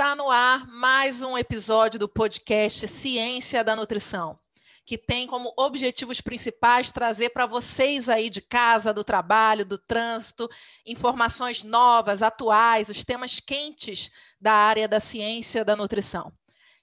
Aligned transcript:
Está 0.00 0.16
no 0.16 0.30
ar 0.30 0.66
mais 0.66 1.20
um 1.20 1.36
episódio 1.36 2.00
do 2.00 2.08
podcast 2.08 2.88
Ciência 2.88 3.62
da 3.62 3.76
Nutrição, 3.76 4.38
que 4.86 4.96
tem 4.96 5.26
como 5.26 5.52
objetivos 5.58 6.22
principais 6.22 6.90
trazer 6.90 7.28
para 7.28 7.44
vocês 7.44 8.08
aí 8.08 8.30
de 8.30 8.40
casa, 8.40 8.94
do 8.94 9.04
trabalho, 9.04 9.62
do 9.62 9.76
trânsito, 9.76 10.48
informações 10.86 11.62
novas, 11.62 12.22
atuais, 12.22 12.88
os 12.88 13.04
temas 13.04 13.40
quentes 13.40 14.10
da 14.40 14.54
área 14.54 14.88
da 14.88 15.00
ciência 15.00 15.66
da 15.66 15.76
nutrição. 15.76 16.32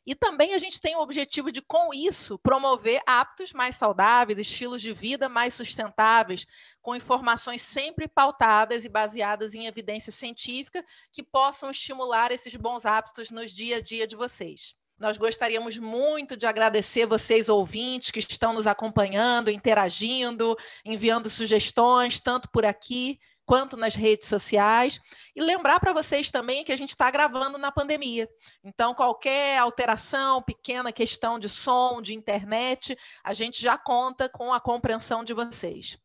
E 0.08 0.16
também 0.16 0.54
a 0.54 0.58
gente 0.58 0.80
tem 0.80 0.96
o 0.96 1.02
objetivo 1.02 1.52
de, 1.52 1.62
com 1.62 1.94
isso, 1.94 2.40
promover 2.40 3.02
hábitos 3.06 3.52
mais 3.52 3.76
saudáveis, 3.76 4.40
estilos 4.40 4.82
de 4.82 4.94
vida 4.94 5.28
mais 5.28 5.54
sustentáveis, 5.54 6.48
com 6.82 6.96
informações 6.96 7.62
sempre 7.62 8.08
pautadas 8.08 8.86
e 8.86 8.90
baseadas 8.90 9.54
em 9.54 9.66
evidência 9.66 10.14
científica 10.14 10.82
que 11.12 11.22
possam 11.22 11.70
estimular 11.70 12.32
esses 12.32 12.56
bons 12.56 12.86
hábitos 12.86 13.32
nos 13.32 13.52
dia 13.52 13.78
a 13.78 13.82
dia 13.82 14.08
de 14.08 14.16
vocês. 14.16 14.78
Nós 14.98 15.18
gostaríamos 15.18 15.78
muito 15.78 16.38
de 16.38 16.46
agradecer 16.46 17.06
vocês, 17.06 17.50
ouvintes, 17.50 18.10
que 18.10 18.20
estão 18.20 18.54
nos 18.54 18.66
acompanhando, 18.66 19.52
interagindo, 19.52 20.56
enviando 20.86 21.30
sugestões, 21.30 22.22
tanto 22.22 22.50
por 22.50 22.66
aqui 22.66 23.20
quanto 23.48 23.78
nas 23.78 23.96
redes 23.96 24.28
sociais. 24.28 25.00
E 25.34 25.42
lembrar 25.42 25.80
para 25.80 25.94
vocês 25.94 26.30
também 26.30 26.66
que 26.66 26.72
a 26.72 26.76
gente 26.76 26.90
está 26.90 27.10
gravando 27.10 27.58
na 27.58 27.72
pandemia. 27.72 28.30
Então, 28.64 28.94
qualquer 28.94 29.58
alteração, 29.58 30.44
pequena 30.44 30.92
questão 30.92 31.40
de 31.40 31.48
som, 31.48 32.02
de 32.02 32.14
internet, 32.14 32.96
a 33.24 33.34
gente 33.34 33.60
já 33.60 33.78
conta 33.78 34.28
com 34.28 34.54
a 34.54 34.60
compreensão 34.60 35.24
de 35.24 35.34
vocês. 35.34 35.98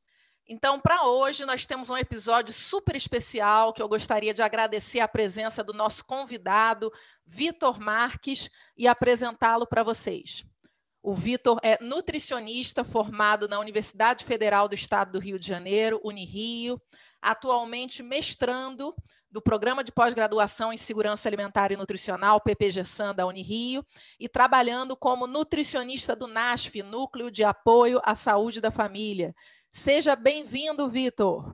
Então, 0.48 0.78
para 0.80 1.06
hoje, 1.06 1.44
nós 1.44 1.66
temos 1.66 1.90
um 1.90 1.96
episódio 1.96 2.54
super 2.54 2.94
especial 2.94 3.72
que 3.72 3.82
eu 3.82 3.88
gostaria 3.88 4.32
de 4.32 4.42
agradecer 4.42 5.00
a 5.00 5.08
presença 5.08 5.64
do 5.64 5.72
nosso 5.72 6.04
convidado, 6.04 6.92
Vitor 7.26 7.80
Marques, 7.80 8.48
e 8.76 8.86
apresentá-lo 8.86 9.66
para 9.66 9.82
vocês. 9.82 10.44
O 11.04 11.14
Vitor 11.14 11.58
é 11.64 11.82
nutricionista 11.82 12.84
formado 12.84 13.48
na 13.48 13.58
Universidade 13.58 14.24
Federal 14.24 14.68
do 14.68 14.76
Estado 14.76 15.10
do 15.10 15.18
Rio 15.18 15.36
de 15.36 15.48
Janeiro, 15.48 16.00
Unirio, 16.04 16.80
atualmente 17.20 18.04
mestrando 18.04 18.94
do 19.28 19.42
Programa 19.42 19.82
de 19.82 19.90
Pós-Graduação 19.90 20.72
em 20.72 20.76
Segurança 20.76 21.28
Alimentar 21.28 21.72
e 21.72 21.76
Nutricional, 21.76 22.40
PPG-SAN 22.40 23.16
da 23.16 23.26
Unirio, 23.26 23.84
e 24.20 24.28
trabalhando 24.28 24.96
como 24.96 25.26
nutricionista 25.26 26.14
do 26.14 26.28
NASF, 26.28 26.84
Núcleo 26.84 27.32
de 27.32 27.42
Apoio 27.42 28.00
à 28.04 28.14
Saúde 28.14 28.60
da 28.60 28.70
Família. 28.70 29.34
Seja 29.70 30.14
bem-vindo, 30.14 30.88
Vitor. 30.88 31.52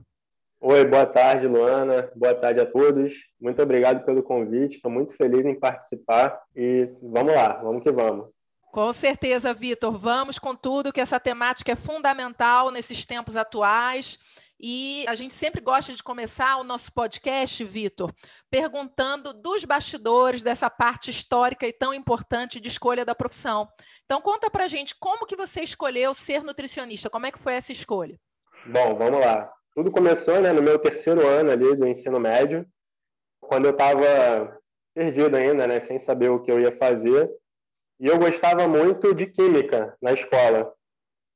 Oi, 0.61 0.85
boa 0.85 1.07
tarde, 1.07 1.47
Luana. 1.47 2.11
Boa 2.15 2.35
tarde 2.35 2.59
a 2.59 2.67
todos. 2.67 3.13
Muito 3.41 3.59
obrigado 3.63 4.05
pelo 4.05 4.21
convite. 4.21 4.75
Estou 4.75 4.91
muito 4.91 5.13
feliz 5.13 5.43
em 5.45 5.57
participar 5.57 6.39
e 6.55 6.87
vamos 7.01 7.33
lá, 7.33 7.53
vamos 7.63 7.81
que 7.81 7.91
vamos. 7.91 8.29
Com 8.71 8.93
certeza, 8.93 9.53
Vitor. 9.53 9.97
Vamos 9.97 10.37
com 10.37 10.55
tudo, 10.55 10.93
que 10.93 11.01
essa 11.01 11.19
temática 11.19 11.71
é 11.71 11.75
fundamental 11.75 12.69
nesses 12.69 13.05
tempos 13.05 13.35
atuais 13.35 14.19
e 14.61 15.05
a 15.07 15.15
gente 15.15 15.33
sempre 15.33 15.61
gosta 15.61 15.93
de 15.93 16.03
começar 16.03 16.57
o 16.57 16.65
nosso 16.65 16.91
podcast, 16.93 17.63
Vitor, 17.63 18.11
perguntando 18.51 19.31
dos 19.31 19.63
bastidores 19.63 20.43
dessa 20.43 20.69
parte 20.69 21.09
histórica 21.09 21.65
e 21.65 21.71
tão 21.71 21.93
importante 21.93 22.59
de 22.59 22.67
escolha 22.67 23.05
da 23.05 23.15
profissão. 23.15 23.69
Então, 24.03 24.19
conta 24.19 24.51
para 24.51 24.67
gente 24.67 24.95
como 24.99 25.25
que 25.25 25.37
você 25.37 25.61
escolheu 25.61 26.13
ser 26.13 26.43
nutricionista, 26.43 27.09
como 27.09 27.25
é 27.25 27.31
que 27.31 27.39
foi 27.39 27.53
essa 27.53 27.71
escolha? 27.71 28.19
Bom, 28.65 28.95
vamos 28.97 29.21
lá. 29.21 29.49
Tudo 29.73 29.91
começou 29.91 30.41
né, 30.41 30.51
no 30.51 30.61
meu 30.61 30.77
terceiro 30.77 31.25
ano 31.25 31.51
ali 31.51 31.75
do 31.77 31.87
ensino 31.87 32.19
médio, 32.19 32.67
quando 33.39 33.63
eu 33.63 33.71
estava 33.71 34.59
perdido 34.93 35.37
ainda, 35.37 35.65
né, 35.67 35.79
sem 35.79 35.97
saber 35.97 36.29
o 36.29 36.41
que 36.41 36.51
eu 36.51 36.59
ia 36.59 36.71
fazer. 36.73 37.31
E 37.99 38.07
eu 38.07 38.17
gostava 38.17 38.67
muito 38.67 39.13
de 39.13 39.25
química 39.25 39.95
na 40.01 40.13
escola. 40.13 40.71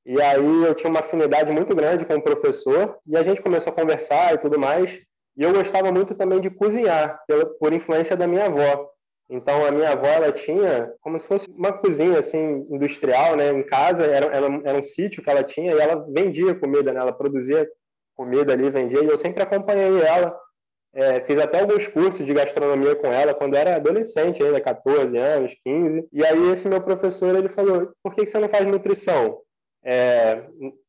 E 0.06 0.22
aí 0.22 0.64
eu 0.64 0.74
tinha 0.76 0.90
uma 0.90 1.00
afinidade 1.00 1.52
muito 1.52 1.76
grande 1.76 2.06
com 2.06 2.16
o 2.16 2.22
professor 2.22 2.98
e 3.06 3.18
a 3.18 3.24
gente 3.24 3.42
começou 3.42 3.72
a 3.72 3.76
conversar 3.76 4.34
e 4.34 4.38
tudo 4.38 4.60
mais. 4.60 5.02
E 5.36 5.44
eu 5.44 5.54
gostava 5.54 5.92
muito 5.92 6.14
também 6.14 6.40
de 6.40 6.50
cozinhar, 6.50 7.20
por 7.60 7.74
influência 7.74 8.16
da 8.16 8.28
minha 8.28 8.46
avó. 8.46 8.90
Então 9.30 9.66
a 9.66 9.72
minha 9.72 9.92
avó 9.92 10.06
ela 10.06 10.32
tinha 10.32 10.94
como 11.02 11.18
se 11.18 11.26
fosse 11.26 11.50
uma 11.50 11.74
cozinha 11.74 12.20
assim 12.20 12.68
industrial, 12.70 13.36
né, 13.36 13.52
em 13.52 13.64
casa. 13.64 14.06
Era, 14.06 14.28
era, 14.28 14.62
era 14.64 14.78
um 14.78 14.84
sítio 14.84 15.24
que 15.24 15.30
ela 15.30 15.44
tinha 15.44 15.74
e 15.74 15.80
ela 15.80 16.06
vendia 16.10 16.54
comida, 16.56 16.94
né? 16.94 17.00
Ela 17.00 17.14
produzia 17.14 17.68
comida 18.16 18.54
ali, 18.54 18.70
vendia. 18.70 19.04
E 19.04 19.08
eu 19.08 19.18
sempre 19.18 19.42
acompanhei 19.42 20.02
ela. 20.02 20.38
É, 20.96 21.22
fiz 21.22 21.40
até 21.40 21.60
alguns 21.60 21.88
cursos 21.88 22.26
de 22.26 22.34
gastronomia 22.34 22.96
com 22.96 23.08
ela 23.08 23.34
quando 23.34 23.56
era 23.56 23.76
adolescente 23.76 24.44
ainda, 24.44 24.62
14 24.62 25.18
anos, 25.18 25.56
15. 25.64 26.08
E 26.14 26.24
aí 26.24 26.52
esse 26.52 26.68
meu 26.68 26.82
professor 26.82 27.36
ele 27.36 27.50
falou: 27.50 27.92
"Por 28.04 28.14
que 28.14 28.28
você 28.28 28.38
não 28.38 28.48
faz 28.48 28.66
nutrição?" 28.68 29.42
é, 29.84 30.44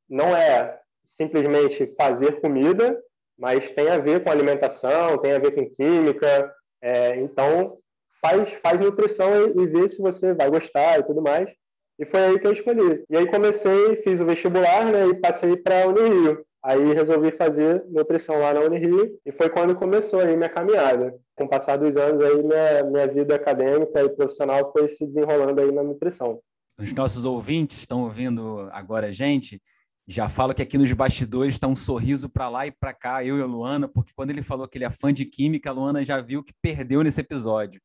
não 0.09 0.37
é 0.37 0.79
simplesmente 1.05 1.87
fazer 1.97 2.41
comida, 2.41 2.99
mas 3.37 3.71
tem 3.73 3.89
a 3.89 3.99
ver 3.99 4.23
com 4.23 4.31
alimentação, 4.31 5.19
tem 5.19 5.33
a 5.33 5.39
ver 5.39 5.55
com 5.55 5.69
química. 5.69 6.53
É, 6.81 7.17
então, 7.17 7.79
faz, 8.21 8.53
faz 8.55 8.81
nutrição 8.81 9.51
e, 9.51 9.63
e 9.63 9.67
vê 9.67 9.89
se 9.89 10.01
você 10.01 10.33
vai 10.33 10.49
gostar 10.49 11.01
e 11.01 11.03
tudo 11.03 11.21
mais. 11.21 11.53
E 11.99 12.05
foi 12.05 12.21
aí 12.21 12.39
que 12.39 12.47
eu 12.47 12.53
escolhi. 12.53 13.05
E 13.11 13.17
aí 13.17 13.27
comecei, 13.27 13.97
fiz 13.97 14.21
o 14.21 14.27
vestibular 14.27 14.87
né, 14.87 15.07
e 15.07 15.21
passei 15.21 15.57
para 15.57 15.85
a 15.85 15.87
Unirio. 15.87 16.45
Aí 16.65 16.95
resolvi 16.95 17.31
fazer 17.31 17.85
nutrição 17.89 18.39
lá 18.41 18.55
na 18.55 18.61
Unirio 18.61 19.19
e 19.25 19.31
foi 19.31 19.51
quando 19.51 19.75
começou 19.75 20.21
aí 20.21 20.37
minha 20.37 20.49
caminhada. 20.49 21.15
Com 21.37 21.45
o 21.45 21.49
passar 21.49 21.77
dos 21.77 21.97
anos 21.97 22.23
aí 22.23 22.43
minha, 22.43 22.85
minha 22.85 23.07
vida 23.07 23.35
acadêmica 23.35 24.03
e 24.03 24.09
profissional 24.09 24.73
foi 24.73 24.89
se 24.89 25.07
desenrolando 25.07 25.61
aí 25.61 25.71
na 25.71 25.83
nutrição 25.83 26.41
os 26.79 26.93
nossos 26.93 27.25
ouvintes 27.25 27.79
estão 27.79 28.03
ouvindo 28.03 28.69
agora 28.73 29.09
a 29.09 29.13
gente, 29.13 29.63
já 30.07 30.29
falo 30.29 30.53
que 30.53 30.63
aqui 30.63 30.77
nos 30.77 30.93
bastidores 30.93 31.55
está 31.55 31.67
um 31.67 31.77
sorriso 31.77 32.29
para 32.29 32.49
lá 32.49 32.67
e 32.67 32.71
para 32.71 32.93
cá, 32.93 33.25
eu 33.25 33.39
e 33.39 33.43
a 33.43 33.47
Luana, 33.47 33.89
porque 33.89 34.13
quando 34.15 34.31
ele 34.31 34.43
falou 34.43 34.69
que 34.69 34.77
ele 34.77 34.85
é 34.85 34.91
fã 34.91 35.13
de 35.13 35.25
química, 35.25 35.71
a 35.71 35.73
Luana 35.73 36.05
já 36.05 36.21
viu 36.21 36.43
que 36.43 36.53
perdeu 36.61 37.03
nesse 37.03 37.21
episódio. 37.21 37.81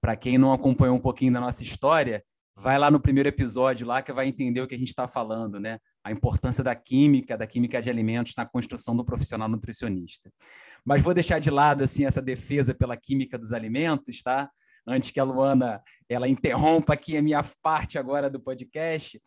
Para 0.00 0.16
quem 0.16 0.38
não 0.38 0.52
acompanhou 0.52 0.96
um 0.96 1.00
pouquinho 1.00 1.32
da 1.32 1.40
nossa 1.40 1.62
história, 1.62 2.22
vai 2.56 2.78
lá 2.78 2.90
no 2.90 3.00
primeiro 3.00 3.28
episódio 3.28 3.86
lá 3.86 4.00
que 4.00 4.12
vai 4.12 4.28
entender 4.28 4.60
o 4.60 4.66
que 4.66 4.74
a 4.74 4.78
gente 4.78 4.88
está 4.88 5.06
falando, 5.06 5.60
né? 5.60 5.78
A 6.08 6.12
importância 6.12 6.64
da 6.64 6.74
química, 6.74 7.36
da 7.36 7.46
química 7.46 7.80
de 7.80 7.90
alimentos 7.90 8.34
na 8.36 8.46
construção 8.46 8.96
do 8.96 9.04
profissional 9.04 9.48
nutricionista. 9.48 10.30
Mas 10.84 11.02
vou 11.02 11.14
deixar 11.14 11.38
de 11.38 11.50
lado 11.50 11.84
assim 11.84 12.04
essa 12.04 12.22
defesa 12.22 12.74
pela 12.74 12.96
química 12.96 13.38
dos 13.38 13.52
alimentos, 13.52 14.22
tá? 14.22 14.50
antes 14.88 15.10
que 15.10 15.20
a 15.20 15.24
Luana 15.24 15.82
ela 16.08 16.26
interrompa 16.28 16.94
aqui 16.94 17.16
a 17.16 17.22
minha 17.22 17.44
parte 17.62 17.98
agora 17.98 18.30
do 18.30 18.40
podcast. 18.40 19.20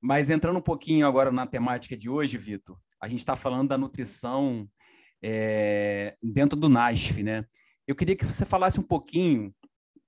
Mas 0.00 0.28
entrando 0.28 0.58
um 0.58 0.62
pouquinho 0.62 1.06
agora 1.06 1.30
na 1.30 1.46
temática 1.46 1.96
de 1.96 2.10
hoje, 2.10 2.36
Vitor, 2.36 2.76
a 3.00 3.08
gente 3.08 3.20
está 3.20 3.36
falando 3.36 3.68
da 3.68 3.78
nutrição 3.78 4.68
é, 5.22 6.16
dentro 6.22 6.58
do 6.58 6.68
NASF, 6.68 7.22
né? 7.22 7.44
Eu 7.86 7.94
queria 7.94 8.16
que 8.16 8.24
você 8.24 8.44
falasse 8.44 8.78
um 8.78 8.82
pouquinho, 8.82 9.54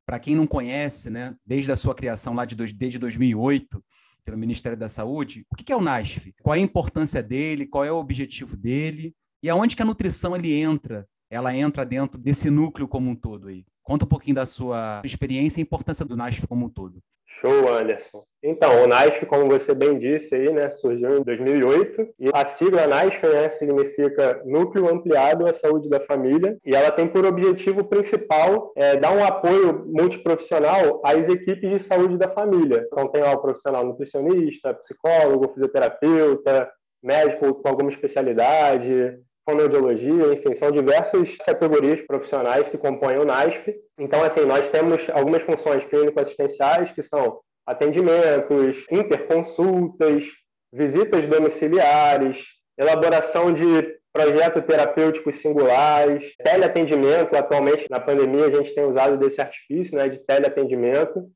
para 0.04 0.18
quem 0.18 0.34
não 0.34 0.46
conhece, 0.46 1.10
né, 1.10 1.34
desde 1.44 1.72
a 1.72 1.76
sua 1.76 1.94
criação 1.94 2.32
lá 2.32 2.44
de 2.44 2.54
dois, 2.54 2.72
desde 2.72 2.98
2008, 2.98 3.84
pelo 4.26 4.36
Ministério 4.36 4.76
da 4.76 4.88
Saúde, 4.88 5.46
o 5.50 5.54
que 5.54 5.72
é 5.72 5.76
o 5.76 5.80
NASF? 5.80 6.34
Qual 6.42 6.54
é 6.54 6.58
a 6.58 6.60
importância 6.60 7.22
dele? 7.22 7.64
Qual 7.64 7.84
é 7.84 7.92
o 7.92 7.96
objetivo 7.96 8.56
dele? 8.56 9.14
E 9.40 9.48
aonde 9.48 9.76
que 9.76 9.82
a 9.82 9.84
nutrição 9.86 10.34
ele 10.34 10.52
entra? 10.52 11.08
Ela 11.30 11.56
entra 11.56 11.86
dentro 11.86 12.20
desse 12.20 12.50
núcleo 12.50 12.88
como 12.88 13.08
um 13.08 13.14
todo 13.14 13.48
aí. 13.48 13.64
Conta 13.82 14.04
um 14.04 14.08
pouquinho 14.08 14.34
da 14.34 14.44
sua 14.44 15.00
experiência 15.04 15.60
e 15.60 15.62
importância 15.62 16.04
do 16.04 16.16
NASF 16.16 16.46
como 16.48 16.66
um 16.66 16.68
todo. 16.68 17.00
Show, 17.26 17.68
Anderson. 17.68 18.24
Então, 18.42 18.84
o 18.84 18.86
NASF, 18.86 19.26
como 19.26 19.50
você 19.50 19.74
bem 19.74 19.98
disse 19.98 20.34
aí, 20.34 20.52
né, 20.52 20.70
surgiu 20.70 21.18
em 21.18 21.22
2008 21.22 22.08
e 22.18 22.30
a 22.32 22.44
sigla 22.44 22.86
NASF 22.86 23.26
né, 23.26 23.50
significa 23.50 24.40
Núcleo 24.44 24.88
Ampliado 24.88 25.46
à 25.46 25.52
Saúde 25.52 25.88
da 25.88 26.00
Família 26.00 26.56
e 26.64 26.74
ela 26.74 26.92
tem 26.92 27.08
por 27.08 27.26
objetivo 27.26 27.84
principal 27.84 28.72
é, 28.76 28.96
dar 28.96 29.12
um 29.12 29.24
apoio 29.24 29.84
multiprofissional 29.86 31.02
às 31.04 31.28
equipes 31.28 31.68
de 31.68 31.78
saúde 31.80 32.16
da 32.16 32.28
família. 32.28 32.86
Então, 32.86 33.08
tem 33.08 33.22
lá 33.22 33.32
o 33.32 33.42
profissional 33.42 33.84
nutricionista, 33.84 34.72
psicólogo, 34.74 35.52
fisioterapeuta, 35.52 36.70
médico 37.02 37.54
com 37.54 37.68
alguma 37.68 37.90
especialidade, 37.90 39.18
fonoaudiologia, 39.48 40.32
enfim, 40.32 40.52
são 40.54 40.72
diversas 40.72 41.36
categorias 41.36 42.00
profissionais 42.02 42.68
que 42.68 42.76
compõem 42.76 43.18
o 43.18 43.24
NASF 43.24 43.74
Então, 43.98 44.22
assim, 44.24 44.44
nós 44.44 44.68
temos 44.68 45.08
algumas 45.10 45.42
funções 45.42 45.84
clínico-assistenciais, 45.84 46.90
que 46.90 47.02
são 47.02 47.40
atendimentos, 47.64 48.84
interconsultas, 48.90 50.24
visitas 50.72 51.26
domiciliares, 51.26 52.44
elaboração 52.76 53.52
de 53.52 53.96
projetos 54.12 54.64
terapêuticos 54.64 55.36
singulares, 55.36 56.34
teleatendimento. 56.42 57.36
Atualmente, 57.36 57.86
na 57.90 58.00
pandemia, 58.00 58.46
a 58.46 58.50
gente 58.50 58.74
tem 58.74 58.84
usado 58.84 59.16
desse 59.16 59.40
artifício 59.40 59.96
né, 59.96 60.08
de 60.08 60.18
teleatendimento. 60.18 61.28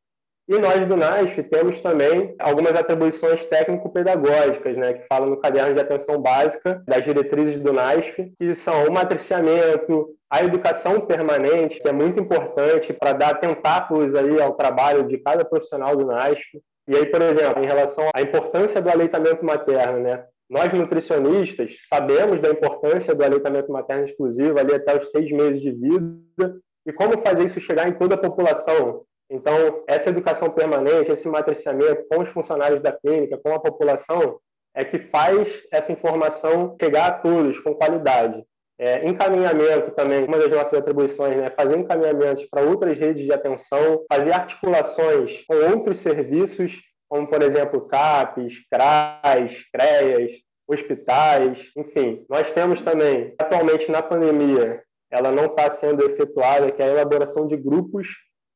E 0.51 0.59
nós 0.59 0.85
do 0.85 0.97
NASF 0.97 1.45
temos 1.45 1.79
também 1.79 2.35
algumas 2.37 2.75
atribuições 2.75 3.47
técnico-pedagógicas, 3.47 4.77
né, 4.77 4.95
que 4.95 5.07
falam 5.07 5.31
no 5.31 5.37
caderno 5.37 5.73
de 5.73 5.81
atenção 5.81 6.21
básica 6.21 6.83
das 6.89 7.05
diretrizes 7.05 7.61
do 7.61 7.73
NASF, 7.73 8.33
que 8.37 8.53
são 8.57 8.89
o 8.89 8.93
matriciamento, 8.93 10.09
a 10.29 10.43
educação 10.43 11.03
permanente, 11.03 11.81
que 11.81 11.89
é 11.89 11.93
muito 11.93 12.19
importante 12.19 12.93
para 12.93 13.13
dar 13.13 13.35
tentáculos 13.35 14.13
aí 14.17 14.43
ao 14.43 14.55
trabalho 14.55 15.05
de 15.05 15.19
cada 15.19 15.45
profissional 15.45 15.95
do 15.95 16.07
NASF. 16.07 16.61
E 16.89 16.97
aí, 16.97 17.07
por 17.07 17.23
exemplo, 17.23 17.63
em 17.63 17.67
relação 17.67 18.11
à 18.13 18.21
importância 18.21 18.83
do 18.83 18.91
aleitamento 18.91 19.45
materno, 19.45 20.01
né? 20.01 20.25
Nós, 20.51 20.73
nutricionistas, 20.73 21.77
sabemos 21.89 22.41
da 22.41 22.51
importância 22.51 23.15
do 23.15 23.23
aleitamento 23.23 23.71
materno 23.71 24.05
exclusivo 24.05 24.59
ali 24.59 24.75
até 24.75 25.01
os 25.01 25.11
seis 25.11 25.31
meses 25.31 25.63
de 25.63 25.71
vida 25.71 26.57
e 26.85 26.93
como 26.93 27.23
fazer 27.23 27.45
isso 27.45 27.61
chegar 27.61 27.87
em 27.87 27.93
toda 27.93 28.17
a 28.17 28.19
população. 28.19 29.05
Então, 29.31 29.85
essa 29.87 30.11
educação 30.11 30.51
permanente, 30.51 31.13
esse 31.13 31.29
matriciamento 31.29 32.05
com 32.11 32.21
os 32.21 32.29
funcionários 32.31 32.83
da 32.83 32.91
clínica, 32.91 33.39
com 33.39 33.55
a 33.55 33.61
população, 33.61 34.41
é 34.75 34.85
que 34.85 34.99
faz 34.99 35.49
essa 35.71 35.93
informação 35.93 36.77
chegar 36.81 37.07
a 37.07 37.13
todos 37.13 37.61
com 37.61 37.75
qualidade. 37.75 38.45
É, 38.77 39.07
encaminhamento 39.07 39.93
também, 39.93 40.25
uma 40.25 40.39
das 40.39 40.51
nossas 40.51 40.75
atribuições, 40.75 41.37
né? 41.37 41.51
fazer 41.51 41.79
encaminhamentos 41.79 42.45
para 42.47 42.63
outras 42.63 42.99
redes 42.99 43.25
de 43.25 43.33
atenção, 43.33 44.05
fazer 44.11 44.33
articulações 44.33 45.45
com 45.47 45.55
outros 45.55 45.99
serviços, 45.99 46.81
como, 47.09 47.29
por 47.29 47.43
exemplo, 47.43 47.87
CAPES, 47.87 48.67
CRAS, 48.71 49.53
CREAS, 49.73 50.33
hospitais, 50.67 51.71
enfim. 51.77 52.25
Nós 52.29 52.51
temos 52.53 52.81
também, 52.81 53.35
atualmente 53.39 53.91
na 53.91 54.03
pandemia, 54.03 54.83
ela 55.11 55.31
não 55.31 55.47
está 55.47 55.71
sendo 55.71 56.05
efetuada, 56.05 56.71
que 56.71 56.81
é 56.81 56.87
a 56.87 56.93
elaboração 56.93 57.47
de 57.47 57.57
grupos 57.57 58.09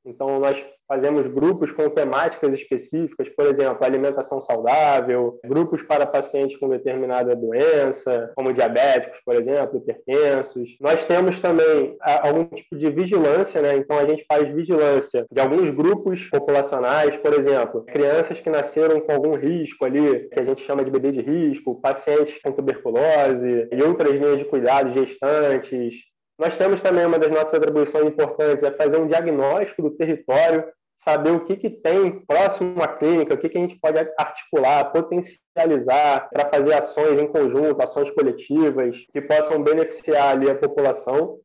então, 0.04 0.38
nós 0.38 0.64
fazemos 0.86 1.26
grupos 1.26 1.72
com 1.72 1.88
temáticas 1.88 2.52
específicas, 2.52 3.28
por 3.30 3.46
exemplo, 3.46 3.84
alimentação 3.84 4.40
saudável, 4.40 5.40
grupos 5.44 5.82
para 5.82 6.06
pacientes 6.06 6.58
com 6.58 6.68
determinada 6.68 7.34
doença, 7.34 8.30
como 8.36 8.52
diabéticos, 8.52 9.18
por 9.24 9.34
exemplo, 9.34 9.78
hipertensos. 9.78 10.76
Nós 10.80 11.04
temos 11.06 11.40
também 11.40 11.96
algum 12.00 12.44
tipo 12.44 12.76
de 12.76 12.90
vigilância, 12.90 13.62
né? 13.62 13.76
Então, 13.76 13.98
a 13.98 14.04
gente 14.06 14.24
faz 14.28 14.46
vigilância 14.54 15.26
de 15.30 15.40
alguns 15.40 15.70
grupos 15.70 16.28
populacionais, 16.28 17.16
por 17.16 17.32
exemplo, 17.32 17.84
crianças 17.84 18.40
que 18.40 18.50
nasceram 18.50 19.00
com 19.00 19.12
algum 19.12 19.34
risco 19.34 19.86
ali, 19.86 20.28
que 20.28 20.40
a 20.40 20.44
gente 20.44 20.62
chama 20.62 20.84
de 20.84 20.90
bebê 20.90 21.12
de 21.12 21.22
risco, 21.22 21.80
pacientes 21.80 22.40
com 22.42 22.52
tuberculose 22.52 23.68
e 23.72 23.82
outras 23.82 24.12
linhas 24.12 24.38
de 24.38 24.44
cuidado, 24.44 24.92
gestantes, 24.92 26.13
nós 26.38 26.56
temos 26.56 26.81
também 26.81 27.06
uma 27.06 27.19
das 27.19 27.31
nossas 27.31 27.54
atribuições 27.54 28.06
importantes 28.06 28.64
é 28.64 28.70
fazer 28.72 28.98
um 28.98 29.06
diagnóstico 29.06 29.82
do 29.82 29.90
território, 29.90 30.64
saber 30.96 31.31
o 31.31 31.44
que, 31.44 31.56
que 31.56 31.70
tem 31.70 32.25
próximo 32.25 32.82
à 32.82 32.88
clínica, 32.88 33.34
o 33.34 33.38
que, 33.38 33.48
que 33.48 33.58
a 33.58 33.60
gente 33.60 33.78
pode 33.78 33.98
articular, 34.19 34.90
potencializar 34.90 36.28
para 36.31 36.48
fazer 36.50 36.75
ações 36.75 37.20
em 37.20 37.26
conjunto, 37.26 37.82
ações 37.82 38.10
coletivas 38.10 39.04
que 39.12 39.20
possam 39.20 39.62
beneficiar 39.62 40.31
ali 40.31 40.50
a 40.50 40.54
população. 40.54 41.38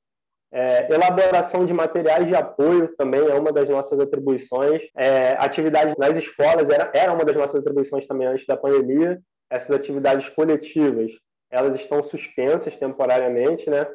É, 0.51 0.91
elaboração 0.91 1.63
de 1.63 1.73
materiais 1.73 2.25
de 2.25 2.33
apoio 2.33 2.95
também 2.97 3.21
é 3.27 3.35
uma 3.35 3.51
das 3.51 3.69
nossas 3.69 3.99
atribuições. 3.99 4.81
É, 4.97 5.35
atividades 5.37 5.95
nas 5.97 6.17
escolas 6.17 6.69
era, 6.69 6.89
era 6.93 7.13
uma 7.13 7.23
das 7.23 7.35
nossas 7.35 7.61
atribuições 7.61 8.07
também 8.07 8.27
antes 8.27 8.47
da 8.47 8.57
pandemia. 8.57 9.21
Essas 9.51 9.71
atividades 9.71 10.29
coletivas, 10.29 11.11
elas 11.51 11.75
estão 11.75 12.03
suspensas 12.03 12.75
temporariamente, 12.77 13.69
né? 13.69 13.85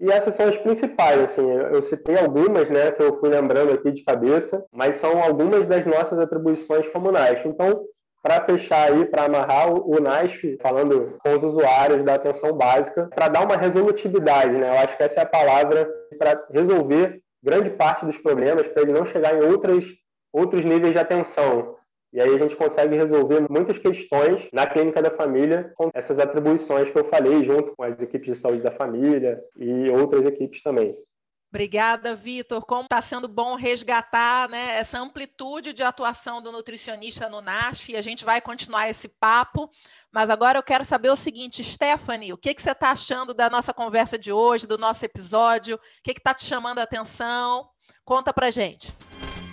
E 0.00 0.10
essas 0.10 0.34
são 0.34 0.48
as 0.48 0.56
principais, 0.56 1.20
assim, 1.20 1.46
eu 1.46 1.82
citei 1.82 2.16
algumas, 2.16 2.70
né, 2.70 2.90
que 2.90 3.02
eu 3.02 3.20
fui 3.20 3.28
lembrando 3.28 3.74
aqui 3.74 3.92
de 3.92 4.02
cabeça, 4.02 4.66
mas 4.72 4.96
são 4.96 5.22
algumas 5.22 5.66
das 5.66 5.84
nossas 5.84 6.18
atribuições 6.18 6.88
como 6.88 7.12
NASF. 7.12 7.46
Então, 7.46 7.84
para 8.22 8.42
fechar 8.42 8.90
aí, 8.90 9.04
para 9.04 9.24
amarrar 9.24 9.70
o 9.70 10.00
NASF, 10.00 10.56
falando 10.62 11.18
com 11.18 11.36
os 11.36 11.44
usuários 11.44 12.02
da 12.02 12.14
atenção 12.14 12.54
básica, 12.54 13.10
para 13.14 13.28
dar 13.28 13.44
uma 13.44 13.56
resolutividade, 13.56 14.52
né, 14.52 14.70
eu 14.70 14.78
acho 14.82 14.96
que 14.96 15.02
essa 15.02 15.20
é 15.20 15.22
a 15.22 15.26
palavra 15.26 15.86
para 16.18 16.46
resolver 16.50 17.20
grande 17.42 17.68
parte 17.68 18.06
dos 18.06 18.16
problemas, 18.16 18.66
para 18.68 18.82
ele 18.82 18.92
não 18.92 19.04
chegar 19.04 19.34
em 19.34 19.44
outras, 19.44 19.84
outros 20.32 20.64
níveis 20.64 20.92
de 20.92 20.98
atenção. 20.98 21.76
E 22.12 22.20
aí 22.20 22.34
a 22.34 22.38
gente 22.38 22.56
consegue 22.56 22.96
resolver 22.96 23.46
muitas 23.48 23.78
questões 23.78 24.48
na 24.52 24.66
clínica 24.66 25.00
da 25.00 25.10
família 25.10 25.72
com 25.76 25.90
essas 25.94 26.18
atribuições 26.18 26.90
que 26.90 26.98
eu 26.98 27.08
falei, 27.08 27.44
junto 27.44 27.74
com 27.76 27.84
as 27.84 28.00
equipes 28.02 28.34
de 28.34 28.38
saúde 28.38 28.62
da 28.62 28.72
família 28.72 29.40
e 29.56 29.88
outras 29.90 30.24
equipes 30.24 30.62
também. 30.62 30.96
Obrigada, 31.52 32.14
Vitor. 32.14 32.64
Como 32.64 32.82
está 32.82 33.02
sendo 33.02 33.26
bom 33.26 33.56
resgatar 33.56 34.48
né, 34.48 34.76
essa 34.76 35.00
amplitude 35.00 35.72
de 35.72 35.82
atuação 35.82 36.40
do 36.40 36.52
nutricionista 36.52 37.28
no 37.28 37.40
NASF, 37.40 37.90
e 37.92 37.96
a 37.96 38.02
gente 38.02 38.24
vai 38.24 38.40
continuar 38.40 38.88
esse 38.88 39.08
papo. 39.08 39.68
Mas 40.12 40.30
agora 40.30 40.58
eu 40.58 40.62
quero 40.62 40.84
saber 40.84 41.10
o 41.10 41.16
seguinte, 41.16 41.64
Stephanie, 41.64 42.32
o 42.32 42.38
que, 42.38 42.54
que 42.54 42.62
você 42.62 42.70
está 42.70 42.90
achando 42.90 43.34
da 43.34 43.50
nossa 43.50 43.74
conversa 43.74 44.16
de 44.16 44.32
hoje, 44.32 44.66
do 44.66 44.78
nosso 44.78 45.04
episódio? 45.04 45.74
O 45.74 45.80
que 46.04 46.12
está 46.12 46.32
te 46.32 46.44
chamando 46.44 46.78
a 46.78 46.84
atenção? 46.84 47.68
Conta 48.04 48.32
para 48.32 48.50
gente. 48.52 48.92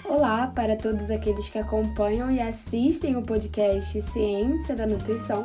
Olá 0.09 0.47
para 0.47 0.77
todos 0.77 1.11
aqueles 1.11 1.49
que 1.49 1.59
acompanham 1.59 2.31
e 2.31 2.39
assistem 2.39 3.17
o 3.17 3.21
podcast 3.21 4.01
Ciência 4.01 4.73
da 4.73 4.87
Nutrição. 4.87 5.43